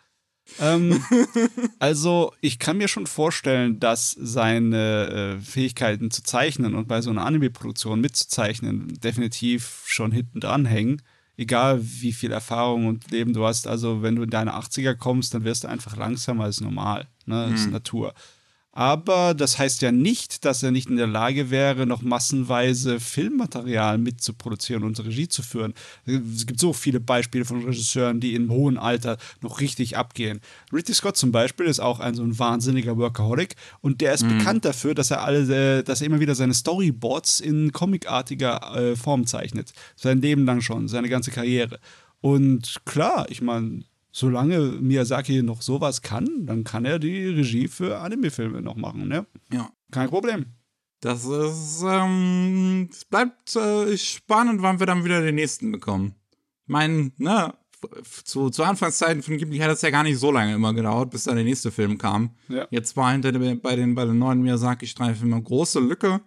[0.60, 1.04] ähm,
[1.78, 7.10] also, ich kann mir schon vorstellen, dass seine äh, Fähigkeiten zu zeichnen und bei so
[7.10, 11.02] einer Anime-Produktion mitzuzeichnen definitiv schon hinten dran hängen.
[11.36, 13.66] Egal wie viel Erfahrung und Leben du hast.
[13.66, 17.08] Also, wenn du in deine 80er kommst, dann wirst du einfach langsamer als normal.
[17.26, 17.48] Ne?
[17.50, 17.72] Das ist hm.
[17.72, 18.14] Natur.
[18.76, 23.96] Aber das heißt ja nicht, dass er nicht in der Lage wäre, noch massenweise Filmmaterial
[23.96, 25.72] mitzuproduzieren und Regie zu führen.
[26.04, 30.42] Es gibt so viele Beispiele von Regisseuren, die im hohen Alter noch richtig abgehen.
[30.74, 34.36] Ridley Scott zum Beispiel ist auch ein so ein wahnsinniger Workaholic und der ist mhm.
[34.36, 38.94] bekannt dafür, dass er alle, äh, dass er immer wieder seine Storyboards in comicartiger äh,
[38.94, 39.72] Form zeichnet.
[39.96, 41.80] Sein Leben lang schon, seine ganze Karriere.
[42.20, 43.84] Und klar, ich meine,
[44.16, 49.26] solange Miyazaki noch sowas kann, dann kann er die Regie für Anime-Filme noch machen, ne?
[49.52, 49.70] Ja.
[49.90, 50.46] Kein Problem.
[51.00, 56.14] Das ist, ähm, es bleibt äh, spannend, wann wir dann wieder den nächsten bekommen.
[56.64, 57.52] Ich meine, ne,
[58.24, 61.24] zu, zu Anfangszeiten von Ghibli hat es ja gar nicht so lange immer gedauert, bis
[61.24, 62.30] dann der nächste Film kam.
[62.48, 62.66] Ja.
[62.70, 66.22] Jetzt war hinter den, bei den, bei den neuen Miyazaki-Streifen eine große Lücke,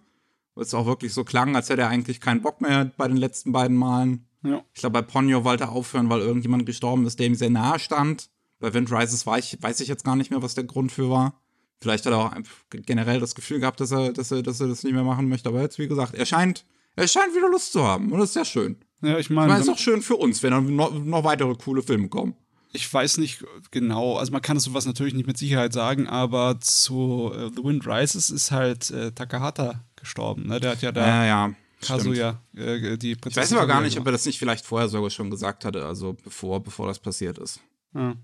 [0.54, 3.16] weil es auch wirklich so klang, als hätte er eigentlich keinen Bock mehr bei den
[3.16, 4.26] letzten beiden Malen.
[4.42, 4.62] Ja.
[4.74, 7.78] Ich glaube, bei Ponyo wollte er aufhören, weil irgendjemand gestorben ist, der ihm sehr nahe
[7.78, 8.30] stand.
[8.58, 11.40] Bei Wind Rises ich, weiß ich jetzt gar nicht mehr, was der Grund für war.
[11.80, 12.32] Vielleicht hat er auch
[12.70, 15.48] generell das Gefühl gehabt, dass er, dass er, dass er das nicht mehr machen möchte.
[15.48, 18.12] Aber jetzt, wie gesagt, er scheint, er scheint wieder Lust zu haben.
[18.12, 18.76] Und das ist sehr schön.
[19.00, 19.54] Ja, ich meine.
[19.54, 22.34] Es ist auch schön für uns, wenn dann noch, noch weitere coole Filme kommen
[22.72, 27.32] ich weiß nicht genau, also man kann sowas natürlich nicht mit Sicherheit sagen, aber zu
[27.34, 30.46] uh, The Wind Rises ist halt äh, Takahata gestorben.
[30.46, 30.60] Ne?
[30.60, 31.54] Der hat ja da ja, ja.
[31.80, 33.42] Kazuya, äh, die Prinzessin.
[33.42, 35.84] Ich weiß aber gar nicht, ob er das nicht vielleicht vorher sogar schon gesagt hatte,
[35.84, 37.60] also bevor, bevor das passiert ist.
[37.94, 38.16] Ja.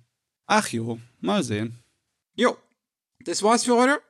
[0.46, 1.78] Ach jo, mal sehen.
[2.34, 2.57] Jo,
[3.20, 4.00] das war's für heute.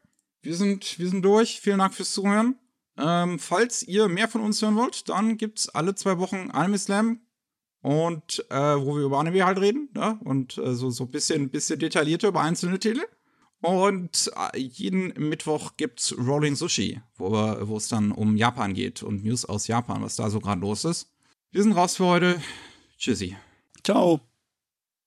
[0.43, 1.61] Wir sind, wir sind durch.
[1.61, 2.57] Vielen Dank fürs Zuhören.
[2.99, 7.21] Ähm, falls ihr mehr von uns hören wollt, dann gibt's alle zwei Wochen Anime Slam
[7.83, 10.19] und äh, wo wir über Anime halt reden ne?
[10.25, 13.03] und äh, so, so ein bisschen, bisschen detaillierter über einzelne Titel.
[13.61, 19.45] Und äh, jeden Mittwoch gibt's Rolling Sushi, wo es dann um Japan geht und News
[19.45, 21.11] aus Japan, was da so gerade los ist.
[21.51, 22.43] Wir sind raus für heute.
[22.99, 23.37] Tschüssi.
[23.83, 24.21] Ciao.